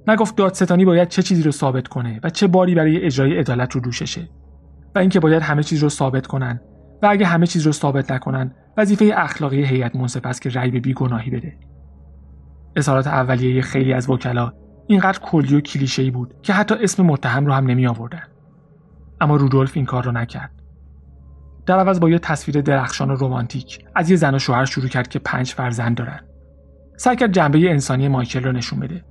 نگفت 0.08 0.36
دادستانی 0.36 0.84
باید 0.84 1.08
چه 1.08 1.22
چیزی 1.22 1.42
رو 1.42 1.50
ثابت 1.50 1.88
کنه 1.88 2.20
و 2.22 2.30
چه 2.30 2.46
باری 2.46 2.74
برای 2.74 3.04
اجرای 3.04 3.38
عدالت 3.38 3.72
رو 3.72 3.80
دوششه 3.80 4.28
و 4.94 4.98
اینکه 4.98 5.20
باید 5.20 5.42
همه 5.42 5.62
چیز 5.62 5.82
رو 5.82 5.88
ثابت 5.88 6.26
کنن 6.26 6.60
و 7.02 7.06
اگه 7.06 7.26
همه 7.26 7.46
چیز 7.46 7.66
رو 7.66 7.72
ثابت 7.72 8.12
نکنن 8.12 8.54
وظیفه 8.76 9.12
اخلاقی 9.16 9.64
هیئت 9.64 9.96
منصف 9.96 10.26
است 10.26 10.42
که 10.42 10.50
رأی 10.50 10.70
به 10.70 10.80
بیگناهی 10.80 11.30
بده. 11.30 11.56
اظهارات 12.76 13.06
اولیه 13.06 13.62
خیلی 13.62 13.92
از 13.92 14.10
وکلا 14.10 14.52
اینقدر 14.86 15.18
کلی 15.18 15.54
و 15.54 15.60
کلیشه‌ای 15.60 16.10
بود 16.10 16.34
که 16.42 16.52
حتی 16.52 16.74
اسم 16.74 17.02
متهم 17.02 17.46
رو 17.46 17.52
هم 17.52 17.66
نمی 17.66 17.86
آوردن 17.86 18.22
اما 19.20 19.36
رودولف 19.36 19.72
این 19.76 19.84
کار 19.84 20.04
رو 20.04 20.12
نکرد. 20.12 20.50
در 21.66 21.78
عوض 21.78 22.00
با 22.00 22.10
یه 22.10 22.18
تصویر 22.18 22.60
درخشان 22.60 23.10
و 23.10 23.16
رمانتیک 23.20 23.84
از 23.94 24.10
یه 24.10 24.16
زن 24.16 24.34
و 24.34 24.38
شوهر 24.38 24.64
شروع 24.64 24.88
کرد 24.88 25.08
که 25.08 25.18
پنج 25.18 25.52
فرزند 25.52 25.96
دارن. 25.96 26.20
سعی 26.96 27.16
کرد 27.16 27.32
جنبه 27.32 27.70
انسانی 27.70 28.08
مایکل 28.08 28.44
رو 28.44 28.52
نشون 28.52 28.80
بده. 28.80 29.04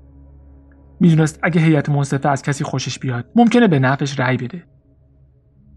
می‌دونست 1.00 1.40
اگه 1.44 1.62
هیئت 1.62 1.90
منصفه 1.90 2.30
از 2.30 2.42
کسی 2.42 2.64
خوشش 2.64 3.00
بیاد 3.00 3.26
ممکنه 3.36 3.68
به 3.68 3.80
نفعش 3.80 4.20
رأی 4.20 4.38
بده. 4.38 4.64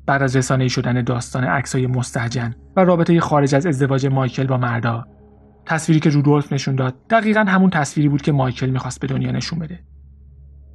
بعد 0.06 0.22
از 0.22 0.36
رسانه 0.36 0.68
شدن 0.68 1.02
داستان 1.02 1.44
عکسای 1.44 1.86
مستهجن 1.86 2.54
و 2.76 2.84
رابطه 2.84 3.20
خارج 3.20 3.54
از 3.54 3.66
ازدواج 3.66 4.06
مایکل 4.06 4.46
با 4.46 4.56
مردا 4.56 5.04
تصویری 5.66 6.00
که 6.00 6.10
رودولف 6.10 6.52
نشون 6.52 6.76
داد 6.76 6.94
دقیقا 7.10 7.40
همون 7.40 7.70
تصویری 7.70 8.08
بود 8.08 8.22
که 8.22 8.32
مایکل 8.32 8.70
می‌خواست 8.70 9.00
به 9.00 9.06
دنیا 9.06 9.30
نشون 9.30 9.58
بده. 9.58 9.80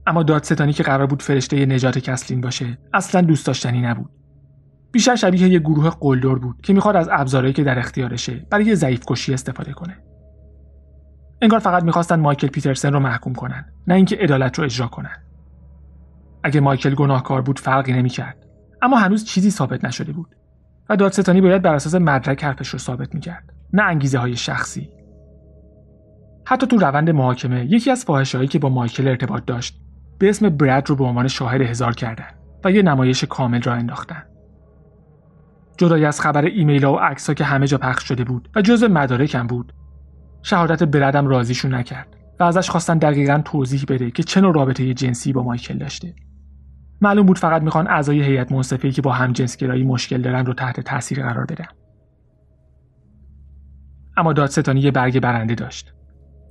اما 0.07 0.23
دادستانی 0.23 0.73
که 0.73 0.83
قرار 0.83 1.07
بود 1.07 1.21
فرشته 1.21 1.65
نجات 1.65 1.99
کسلین 1.99 2.41
باشه 2.41 2.77
اصلا 2.93 3.21
دوست 3.21 3.47
داشتنی 3.47 3.81
نبود. 3.81 4.09
بیشتر 4.91 5.15
شبیه 5.15 5.47
یه 5.47 5.59
گروه 5.59 5.89
قلدر 5.89 6.35
بود 6.35 6.61
که 6.61 6.73
می‌خواد 6.73 6.95
از 6.95 7.09
ابزارهایی 7.11 7.53
که 7.53 7.63
در 7.63 7.79
اختیارشه 7.79 8.45
برای 8.49 8.75
ضعیف 8.75 9.03
کشی 9.07 9.33
استفاده 9.33 9.73
کنه. 9.73 9.97
انگار 11.41 11.59
فقط 11.59 11.83
می‌خواستن 11.83 12.19
مایکل 12.19 12.47
پیترسن 12.47 12.93
رو 12.93 12.99
محکوم 12.99 13.33
کنن 13.33 13.65
نه 13.87 13.95
اینکه 13.95 14.15
عدالت 14.15 14.59
رو 14.59 14.65
اجرا 14.65 14.87
کنن. 14.87 15.23
اگه 16.43 16.59
مایکل 16.59 16.95
گناهکار 16.95 17.41
بود 17.41 17.59
فرقی 17.59 17.93
نمی‌کرد. 17.93 18.45
اما 18.81 18.97
هنوز 18.97 19.25
چیزی 19.25 19.51
ثابت 19.51 19.85
نشده 19.85 20.11
بود 20.11 20.35
و 20.89 20.95
دادستانی 20.95 21.41
باید 21.41 21.61
بر 21.61 21.75
اساس 21.75 21.95
مدرک 21.95 22.43
حرفش 22.43 22.67
رو 22.67 22.79
ثابت 22.79 23.15
می‌کرد 23.15 23.53
نه 23.73 23.83
انگیزه 23.83 24.17
های 24.17 24.35
شخصی. 24.35 24.89
حتی 26.45 26.67
تو 26.67 26.77
روند 26.77 27.09
محاکمه 27.09 27.65
یکی 27.65 27.91
از 27.91 28.05
فاحشههایی 28.05 28.47
که 28.47 28.59
با 28.59 28.69
مایکل 28.69 29.07
ارتباط 29.07 29.45
داشت 29.45 29.82
به 30.19 30.29
اسم 30.29 30.49
برد 30.49 30.89
رو 30.89 30.95
به 30.95 31.03
عنوان 31.03 31.27
شاهد 31.27 31.61
هزار 31.61 31.93
کردن 31.93 32.27
و 32.63 32.71
یه 32.71 32.81
نمایش 32.81 33.23
کامل 33.23 33.61
را 33.61 33.73
انداختن. 33.73 34.23
جدای 35.77 36.05
از 36.05 36.21
خبر 36.21 36.45
ایمیل 36.45 36.85
ها 36.85 36.93
و 36.93 36.99
عکس 36.99 37.29
که 37.29 37.43
همه 37.43 37.67
جا 37.67 37.77
پخش 37.77 38.07
شده 38.07 38.23
بود 38.23 38.49
و 38.55 38.61
جزء 38.61 38.87
مدارکم 38.87 39.47
بود 39.47 39.73
شهادت 40.41 40.83
بردم 40.83 41.27
راضیشون 41.27 41.73
نکرد 41.73 42.15
و 42.39 42.43
ازش 42.43 42.69
خواستن 42.69 42.97
دقیقا 42.97 43.41
توضیح 43.45 43.83
بده 43.87 44.11
که 44.11 44.23
چه 44.23 44.41
نوع 44.41 44.53
رابطه 44.53 44.93
جنسی 44.93 45.33
با 45.33 45.43
مایکل 45.43 45.77
داشته. 45.77 46.15
معلوم 47.01 47.25
بود 47.25 47.37
فقط 47.37 47.61
می‌خوان 47.61 47.87
اعضای 47.87 48.23
هیئت 48.23 48.51
منصفه 48.51 48.91
که 48.91 49.01
با 49.01 49.11
هم 49.11 49.31
جنسگرایی 49.31 49.83
مشکل 49.83 50.21
دارن 50.21 50.45
رو 50.45 50.53
تحت 50.53 50.79
تاثیر 50.79 51.23
قرار 51.23 51.45
بدن. 51.45 51.67
اما 54.17 54.33
دادستانی 54.33 54.79
یه 54.79 54.91
برگ 54.91 55.19
برنده 55.19 55.55
داشت. 55.55 55.93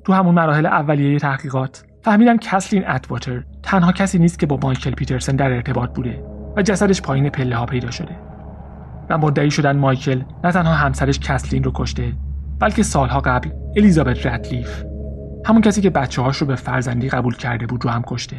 تو 0.04 0.12
همون 0.12 0.34
مراحل 0.34 0.66
اولیه 0.66 1.18
تحقیقات 1.18 1.84
فهمیدن 2.02 2.36
کسلین 2.36 2.88
اتواتر 2.88 3.44
تنها 3.62 3.92
کسی 3.92 4.18
نیست 4.18 4.38
که 4.38 4.46
با 4.46 4.58
مایکل 4.62 4.90
پیترسن 4.90 5.36
در 5.36 5.52
ارتباط 5.52 5.94
بوده 5.94 6.24
و 6.56 6.62
جسدش 6.62 7.02
پایین 7.02 7.28
پله 7.28 7.56
ها 7.56 7.66
پیدا 7.66 7.90
شده. 7.90 8.16
و 9.10 9.18
مدعی 9.18 9.50
شدن 9.50 9.76
مایکل 9.76 10.22
نه 10.44 10.52
تنها 10.52 10.74
همسرش 10.74 11.18
کسلین 11.18 11.64
رو 11.64 11.72
کشته 11.74 12.12
بلکه 12.58 12.82
سالها 12.82 13.20
قبل 13.20 13.50
الیزابت 13.76 14.26
ردلیف 14.26 14.84
همون 15.46 15.62
کسی 15.62 15.80
که 15.80 15.90
بچه 15.90 16.22
هاش 16.22 16.36
رو 16.36 16.46
به 16.46 16.54
فرزندی 16.54 17.08
قبول 17.08 17.34
کرده 17.34 17.66
بود 17.66 17.84
رو 17.84 17.90
هم 17.90 18.02
کشته. 18.06 18.36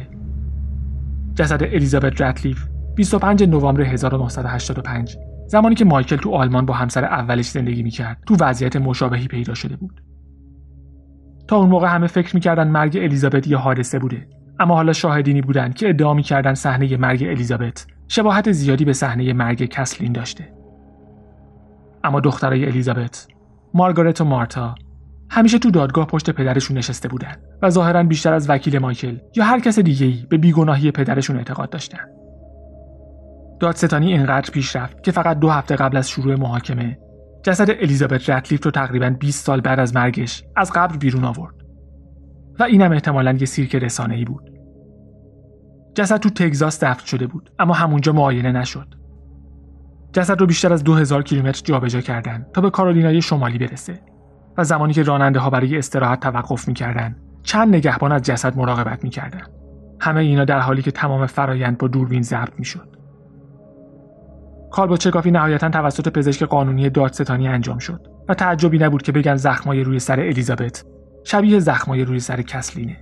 جسد 1.34 1.62
الیزابت 1.62 2.20
ردلیف 2.20 2.66
25 2.94 3.44
نوامبر 3.44 3.82
1985 3.82 5.16
زمانی 5.46 5.74
که 5.74 5.84
مایکل 5.84 6.16
تو 6.16 6.34
آلمان 6.34 6.66
با 6.66 6.74
همسر 6.74 7.04
اولش 7.04 7.50
زندگی 7.50 7.82
می‌کرد 7.82 8.22
تو 8.26 8.36
وضعیت 8.40 8.76
مشابهی 8.76 9.28
پیدا 9.28 9.54
شده 9.54 9.76
بود. 9.76 10.03
تا 11.48 11.56
اون 11.56 11.68
موقع 11.68 11.88
همه 11.88 12.06
فکر 12.06 12.34
می‌کردن 12.34 12.68
مرگ 12.68 12.96
الیزابت 12.96 13.46
یه 13.46 13.56
حادثه 13.56 13.98
بوده 13.98 14.26
اما 14.60 14.74
حالا 14.74 14.92
شاهدینی 14.92 15.40
بودن 15.40 15.72
که 15.72 15.88
ادعا 15.88 16.14
می‌کردن 16.14 16.54
صحنه 16.54 16.96
مرگ 16.96 17.22
الیزابت 17.22 17.86
شباهت 18.08 18.52
زیادی 18.52 18.84
به 18.84 18.92
صحنه 18.92 19.32
مرگ 19.32 19.64
کسلین 19.64 20.12
داشته 20.12 20.52
اما 22.04 22.20
دخترای 22.20 22.66
الیزابت 22.66 23.26
مارگارت 23.74 24.20
و 24.20 24.24
مارتا 24.24 24.74
همیشه 25.30 25.58
تو 25.58 25.70
دادگاه 25.70 26.06
پشت 26.06 26.30
پدرشون 26.30 26.78
نشسته 26.78 27.08
بودن 27.08 27.36
و 27.62 27.70
ظاهرا 27.70 28.02
بیشتر 28.02 28.32
از 28.32 28.50
وکیل 28.50 28.78
مایکل 28.78 29.18
یا 29.36 29.44
هر 29.44 29.60
کس 29.60 29.78
دیگه 29.78 30.26
به 30.28 30.36
بیگناهی 30.36 30.90
پدرشون 30.90 31.36
اعتقاد 31.36 31.70
داشتن. 31.70 31.98
دادستانی 33.60 34.12
اینقدر 34.12 34.50
پیش 34.50 34.76
رفت 34.76 35.02
که 35.02 35.12
فقط 35.12 35.38
دو 35.38 35.50
هفته 35.50 35.76
قبل 35.76 35.96
از 35.96 36.10
شروع 36.10 36.34
محاکمه 36.34 36.98
جسد 37.44 37.70
الیزابت 37.70 38.30
رتلیف 38.30 38.64
رو 38.64 38.70
تقریبا 38.70 39.10
20 39.10 39.46
سال 39.46 39.60
بعد 39.60 39.80
از 39.80 39.96
مرگش 39.96 40.44
از 40.56 40.72
قبر 40.72 40.96
بیرون 40.96 41.24
آورد. 41.24 41.54
و 42.58 42.62
اینم 42.62 42.92
احتمالا 42.92 43.32
یه 43.32 43.46
سیرک 43.46 43.74
رسانه 43.74 44.14
ای 44.14 44.24
بود. 44.24 44.50
جسد 45.94 46.16
تو 46.16 46.30
تگزاس 46.30 46.84
دفن 46.84 47.06
شده 47.06 47.26
بود 47.26 47.50
اما 47.58 47.74
همونجا 47.74 48.12
معاینه 48.12 48.52
نشد. 48.52 48.94
جسد 50.12 50.40
رو 50.40 50.46
بیشتر 50.46 50.72
از 50.72 50.84
2000 50.84 51.22
کیلومتر 51.22 51.60
جابجا 51.64 52.00
کردن 52.00 52.46
تا 52.52 52.60
به 52.60 52.70
کارولینای 52.70 53.22
شمالی 53.22 53.58
برسه 53.58 54.00
و 54.56 54.64
زمانی 54.64 54.92
که 54.92 55.02
راننده 55.02 55.38
ها 55.38 55.50
برای 55.50 55.78
استراحت 55.78 56.20
توقف 56.20 56.68
می‌کردن 56.68 57.16
چند 57.42 57.74
نگهبان 57.74 58.12
از 58.12 58.22
جسد 58.22 58.56
مراقبت 58.56 59.04
می‌کردن. 59.04 59.42
همه 60.00 60.20
اینا 60.20 60.44
در 60.44 60.60
حالی 60.60 60.82
که 60.82 60.90
تمام 60.90 61.26
فرایند 61.26 61.78
با 61.78 61.88
دوربین 61.88 62.22
ضبط 62.22 62.58
می‌شد. 62.58 62.96
چکافی 64.98 65.30
نهایتا 65.30 65.68
توسط 65.68 66.08
پزشک 66.08 66.42
قانونی 66.42 66.90
دادستانی 66.90 67.48
انجام 67.48 67.78
شد 67.78 68.06
و 68.28 68.34
تعجبی 68.34 68.78
نبود 68.78 69.02
که 69.02 69.12
بگن 69.12 69.36
زخمای 69.36 69.84
روی 69.84 69.98
سر 69.98 70.20
الیزابت 70.20 70.84
شبیه 71.24 71.58
زخمای 71.58 72.04
روی 72.04 72.20
سر 72.20 72.42
کسلینه. 72.42 72.96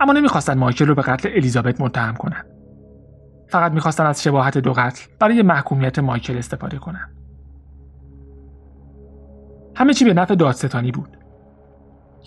اما 0.00 0.12
نمی‌خواستن 0.12 0.58
مایکل 0.58 0.86
رو 0.86 0.94
به 0.94 1.02
قتل 1.02 1.28
الیزابت 1.28 1.80
متهم 1.80 2.14
کنن. 2.14 2.44
فقط 3.48 3.72
می‌خواستن 3.72 4.06
از 4.06 4.22
شباهت 4.22 4.58
دو 4.58 4.72
قتل 4.72 5.06
برای 5.20 5.42
محکومیت 5.42 5.98
مایکل 5.98 6.38
استفاده 6.38 6.78
کنن. 6.78 7.10
همه 9.76 9.94
چی 9.94 10.04
به 10.04 10.14
نفع 10.14 10.34
دادستانی 10.34 10.90
بود. 10.90 11.16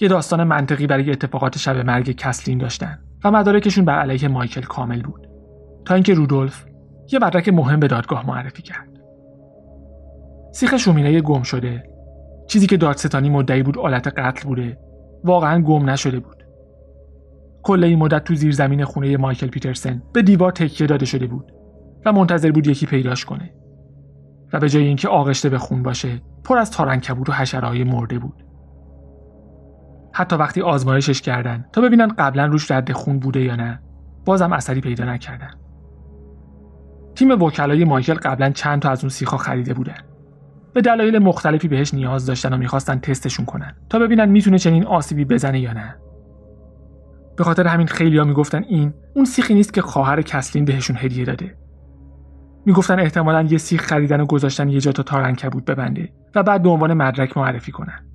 یه 0.01 0.08
داستان 0.08 0.43
منطقی 0.43 0.88
برای 0.88 1.12
اتفاقات 1.12 1.58
شب 1.58 1.75
مرگ 1.77 2.12
کسلین 2.12 2.58
داشتن 2.58 2.99
و 3.23 3.32
مدارکشون 3.32 3.86
بر 3.86 3.99
علیه 3.99 4.27
مایکل 4.27 4.62
کامل 4.62 5.01
بود. 5.01 5.27
تا 5.86 5.93
اینکه 5.93 6.13
رودولف 6.13 6.65
یه 7.12 7.20
مدرک 7.20 7.50
مهم 7.50 7.80
به 7.80 7.88
دادگاه 7.88 8.28
معرفی 8.28 8.62
کرد. 8.62 8.89
سیخ 10.52 10.78
شومینه 10.78 11.22
گم 11.22 11.43
شده. 11.43 11.84
چیزی 12.48 12.67
که 12.67 12.78
دادستانی 12.78 13.30
مدعی 13.30 13.63
بود 13.63 13.78
آلت 13.78 14.08
قتل 14.08 14.48
بوده. 14.48 14.78
واقعا 15.24 15.62
گم 15.62 15.89
نشده 15.89 16.20
بود. 16.20 16.43
کل 17.63 17.84
این 17.84 18.00
مدت 18.00 18.24
تو 18.24 18.36
زیر 18.36 18.52
زمین 18.52 18.86
خونه 18.86 19.17
مایکل 19.17 19.48
پیترسن 19.48 20.02
به 20.13 20.22
دیوار 20.22 20.52
تکیه 20.52 20.88
داده 20.88 21.06
شده 21.06 21.28
بود 21.28 21.52
و 22.06 22.13
منتظر 22.13 22.52
بود 22.52 22.67
یکی 22.67 22.86
پیداش 22.86 23.26
کنه. 23.26 23.54
و 24.54 24.60
به 24.60 24.70
جای 24.70 24.84
اینکه 24.84 25.08
آغشته 25.08 25.50
به 25.50 25.58
خون 25.58 25.84
باشه 25.84 26.22
پر 26.43 26.58
از 26.58 26.72
تارنکبود 26.72 27.30
و 27.30 27.34
حشرههای 27.34 27.84
مرده 27.84 28.20
بود. 28.20 28.43
حتی 30.13 30.36
وقتی 30.36 30.62
آزمایشش 30.62 31.22
کردن 31.22 31.65
تا 31.74 31.82
ببینن 31.82 32.08
قبلا 32.08 32.46
روش 32.46 32.72
رد 32.72 32.91
خون 32.91 33.20
بوده 33.20 33.41
یا 33.41 33.56
نه 33.56 33.82
بازم 34.26 34.54
اثری 34.54 34.82
پیدا 34.82 35.06
نکردن. 35.06 35.52
تیم 37.17 37.32
وکلای 37.41 37.84
مایکل 37.84 38.13
قبلا 38.13 38.49
چند 38.49 38.82
تا 38.82 38.89
از 38.89 39.03
اون 39.03 39.10
سیخا 39.10 39.38
خریده 39.38 39.73
بودن. 39.73 39.97
به 40.73 40.82
دلایل 40.82 41.19
مختلفی 41.19 41.67
بهش 41.67 41.93
نیاز 41.93 42.25
داشتن 42.25 42.53
و 42.53 42.58
می‌خواستن 42.58 42.99
تستشون 42.99 43.45
کنن 43.45 43.75
تا 43.89 43.99
ببینن 43.99 44.30
می‌تونه 44.30 44.58
چنین 44.58 44.86
آسیبی 44.86 45.25
بزنه 45.25 45.60
یا 45.60 45.73
نه. 45.73 45.95
به 47.38 47.43
خاطر 47.43 47.67
همین 47.67 47.88
خیلیا 47.88 48.23
می‌گفتن 48.23 48.63
این 48.63 48.93
اون 49.15 49.25
سیخی 49.25 49.53
نیست 49.53 49.73
که 49.73 49.82
خواهر 49.82 50.21
کسلین 50.21 50.65
بهشون 50.65 50.97
هدیه 50.99 51.25
داده. 51.25 51.58
می‌گفتن 52.65 52.99
احتمالا 52.99 53.41
یه 53.41 53.58
سیخ 53.58 53.82
خریدن 53.82 54.21
و 54.21 54.25
گذاشتن 54.25 54.69
یه 54.69 54.80
جا 54.80 54.91
تا 54.91 55.03
تارنکبود 55.03 55.65
ببنده 55.65 56.13
و 56.36 56.43
بعد 56.43 56.63
به 56.63 56.69
عنوان 56.69 56.93
مدرک 56.93 57.38
معرفی 57.38 57.71
کنن. 57.71 58.06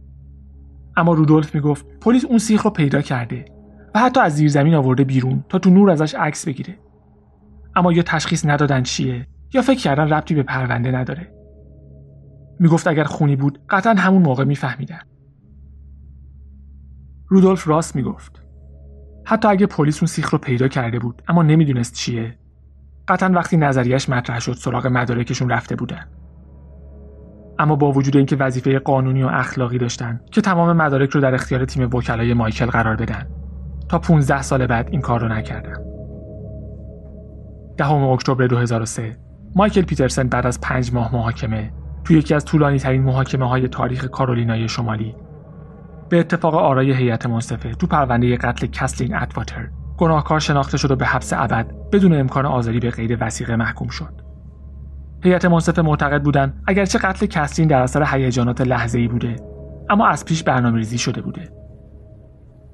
اما 0.96 1.14
رودولف 1.14 1.54
می‌گفت 1.54 1.86
پلیس 2.00 2.24
اون 2.24 2.38
سیخ 2.38 2.62
رو 2.62 2.70
پیدا 2.70 3.00
کرده 3.00 3.44
و 3.94 3.98
حتی 3.98 4.20
از 4.20 4.36
زیر 4.36 4.48
زمین 4.48 4.74
آورده 4.74 5.04
بیرون 5.04 5.44
تا 5.48 5.58
تو 5.58 5.70
نور 5.70 5.90
ازش 5.90 6.14
عکس 6.14 6.48
بگیره. 6.48 6.78
اما 7.76 7.92
یا 7.92 8.02
تشخیص 8.02 8.46
ندادن 8.46 8.82
چیه 8.82 9.26
یا 9.54 9.62
فکر 9.62 9.80
کردن 9.80 10.08
ربطی 10.08 10.34
به 10.34 10.42
پرونده 10.42 10.90
نداره. 10.90 11.32
می‌گفت 12.60 12.88
اگر 12.88 13.04
خونی 13.04 13.36
بود 13.36 13.58
قطعا 13.68 13.94
همون 13.94 14.22
موقع 14.22 14.44
میفهمیدن. 14.44 15.00
رودولف 17.28 17.68
راست 17.68 17.96
می‌گفت. 17.96 18.42
حتی 19.24 19.48
اگه 19.48 19.66
پلیس 19.66 19.98
اون 19.98 20.06
سیخ 20.06 20.30
رو 20.30 20.38
پیدا 20.38 20.68
کرده 20.68 20.98
بود 20.98 21.22
اما 21.28 21.42
نمی‌دونست 21.42 21.94
چیه 21.94 22.38
قطعا 23.08 23.28
وقتی 23.28 23.56
نظریش 23.56 24.08
مطرح 24.08 24.38
شد 24.38 24.52
سراغ 24.52 24.86
مدارکشون 24.86 25.50
رفته 25.50 25.76
بودن. 25.76 26.06
اما 27.58 27.76
با 27.76 27.92
وجود 27.92 28.16
اینکه 28.16 28.36
وظیفه 28.36 28.78
قانونی 28.78 29.22
و 29.22 29.26
اخلاقی 29.26 29.78
داشتن 29.78 30.20
که 30.30 30.40
تمام 30.40 30.76
مدارک 30.76 31.10
رو 31.10 31.20
در 31.20 31.34
اختیار 31.34 31.64
تیم 31.64 31.94
وکلای 31.94 32.34
مایکل 32.34 32.66
قرار 32.66 32.96
بدن 32.96 33.26
تا 33.88 33.98
15 33.98 34.42
سال 34.42 34.66
بعد 34.66 34.88
این 34.90 35.00
کار 35.00 35.20
رو 35.20 35.28
نکردن. 35.28 35.91
دهم 37.76 38.04
اکتبر 38.04 38.46
2003 38.46 39.16
مایکل 39.56 39.82
پیترسن 39.82 40.28
بعد 40.28 40.46
از 40.46 40.60
پنج 40.60 40.94
ماه 40.94 41.14
محاکمه 41.14 41.72
توی 42.04 42.18
یکی 42.18 42.34
از 42.34 42.44
طولانی 42.44 42.78
ترین 42.78 43.02
محاکمه 43.02 43.48
های 43.48 43.68
تاریخ 43.68 44.04
کارولینای 44.04 44.68
شمالی. 44.68 45.14
به 46.08 46.20
اتفاق 46.20 46.54
آرای 46.54 46.92
هیئت 46.92 47.26
منصفه 47.26 47.74
تو 47.74 47.86
پرونده 47.86 48.36
قتل 48.36 48.66
کسلین 48.66 49.16
اتواتر 49.16 49.68
گناهکار 49.98 50.40
شناخته 50.40 50.78
شد 50.78 50.90
و 50.90 50.96
به 50.96 51.06
حبس 51.06 51.32
ابد 51.32 51.66
بدون 51.92 52.20
امکان 52.20 52.46
آزادی 52.46 52.80
به 52.80 52.90
غیر 52.90 53.18
وسیقه 53.20 53.56
محکوم 53.56 53.88
شد. 53.88 54.22
هیئت 55.24 55.44
منصفه 55.44 55.82
معتقد 55.82 56.22
بودند 56.22 56.62
اگرچه 56.66 56.98
قتل 56.98 57.26
کسلین 57.26 57.68
در 57.68 57.82
اثر 57.82 58.04
هیجانات 58.04 58.60
لحظه‌ای 58.60 59.08
بوده 59.08 59.36
اما 59.90 60.06
از 60.06 60.24
پیش 60.24 60.42
برنامه‌ریزی 60.42 60.98
شده 60.98 61.22
بوده. 61.22 61.48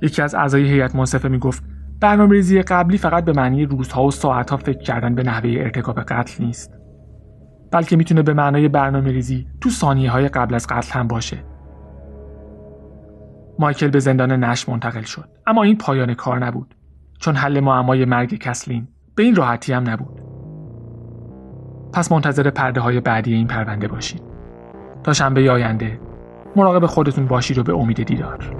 یکی 0.02 0.22
از 0.22 0.34
اعضای 0.34 0.64
هیئت 0.64 0.96
منصفه 0.96 1.28
می‌گفت 1.28 1.64
برنامه‌ریزی 2.00 2.62
قبلی 2.62 2.98
فقط 2.98 3.24
به 3.24 3.32
معنی 3.32 3.64
روزها 3.64 4.04
و 4.04 4.10
ساعتها 4.10 4.56
فکر 4.56 4.78
کردن 4.78 5.14
به 5.14 5.22
نحوه 5.22 5.50
ارتکاب 5.58 6.00
قتل 6.00 6.44
نیست. 6.44 6.78
بلکه 7.72 7.96
می‌تونه 7.96 8.22
به 8.22 8.34
معنای 8.34 8.68
برنامه 8.68 9.10
ریزی 9.10 9.46
تو 9.60 9.70
ثانیه 9.70 10.10
های 10.10 10.28
قبل 10.28 10.54
از 10.54 10.66
قتل 10.66 10.98
هم 10.98 11.08
باشه. 11.08 11.44
مایکل 13.58 13.88
به 13.88 13.98
زندان 13.98 14.44
نش 14.44 14.68
منتقل 14.68 15.02
شد. 15.02 15.28
اما 15.46 15.62
این 15.62 15.78
پایان 15.78 16.14
کار 16.14 16.38
نبود. 16.46 16.74
چون 17.18 17.34
حل 17.34 17.60
معمای 17.60 18.04
مرگ 18.04 18.38
کسلین 18.38 18.88
به 19.14 19.22
این 19.22 19.34
راحتی 19.34 19.72
هم 19.72 19.90
نبود. 19.90 20.20
پس 21.92 22.12
منتظر 22.12 22.50
پرده 22.50 22.80
های 22.80 23.00
بعدی 23.00 23.34
این 23.34 23.46
پرونده 23.46 23.88
باشید 23.88 24.22
تا 25.04 25.12
شنبه 25.12 25.50
آینده 25.50 26.00
مراقب 26.56 26.86
خودتون 26.86 27.26
باشید 27.26 27.58
و 27.58 27.62
به 27.62 27.74
امید 27.74 28.02
دیدار. 28.02 28.54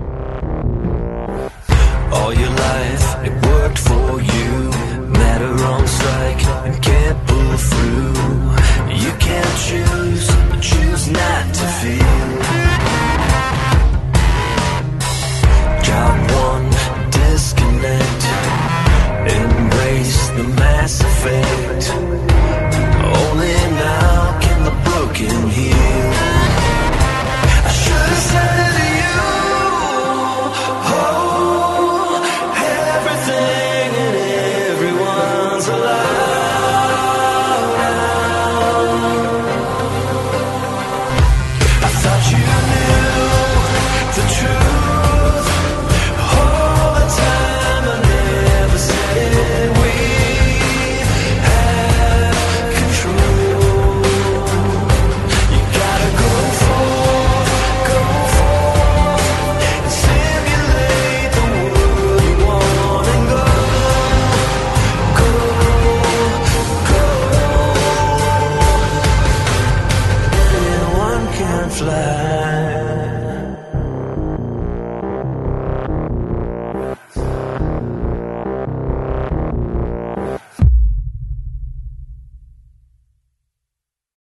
all 2.18 2.34
your 2.34 2.50
life. 2.50 3.06
It 3.26 3.34
worked 3.46 3.78
for 3.78 4.10
you. 4.32 4.50
Matter 5.22 5.52
on 5.72 5.86
strike 5.86 6.42
and 6.66 6.76
can't 6.82 7.18
pull 7.28 7.56
through. 7.70 8.14
You 9.04 9.12
can't 9.26 9.56
choose, 9.66 10.26
choose 10.70 11.04
not 11.20 11.44
to 11.58 11.66
feel. 11.80 12.26
Job 15.88 16.16
one 16.46 16.68
disconnect. 17.18 18.22
Embrace 19.38 20.20
the 20.38 20.44
mass 20.60 20.94
effect. 21.10 21.84
Only 23.20 23.56
now 23.84 24.38
can 24.44 24.58
the 24.68 24.74
broken 24.86 25.36
heal. 25.56 26.10
I 27.68 27.72
should've 27.82 28.24
said 28.30 28.72
it. 28.72 28.77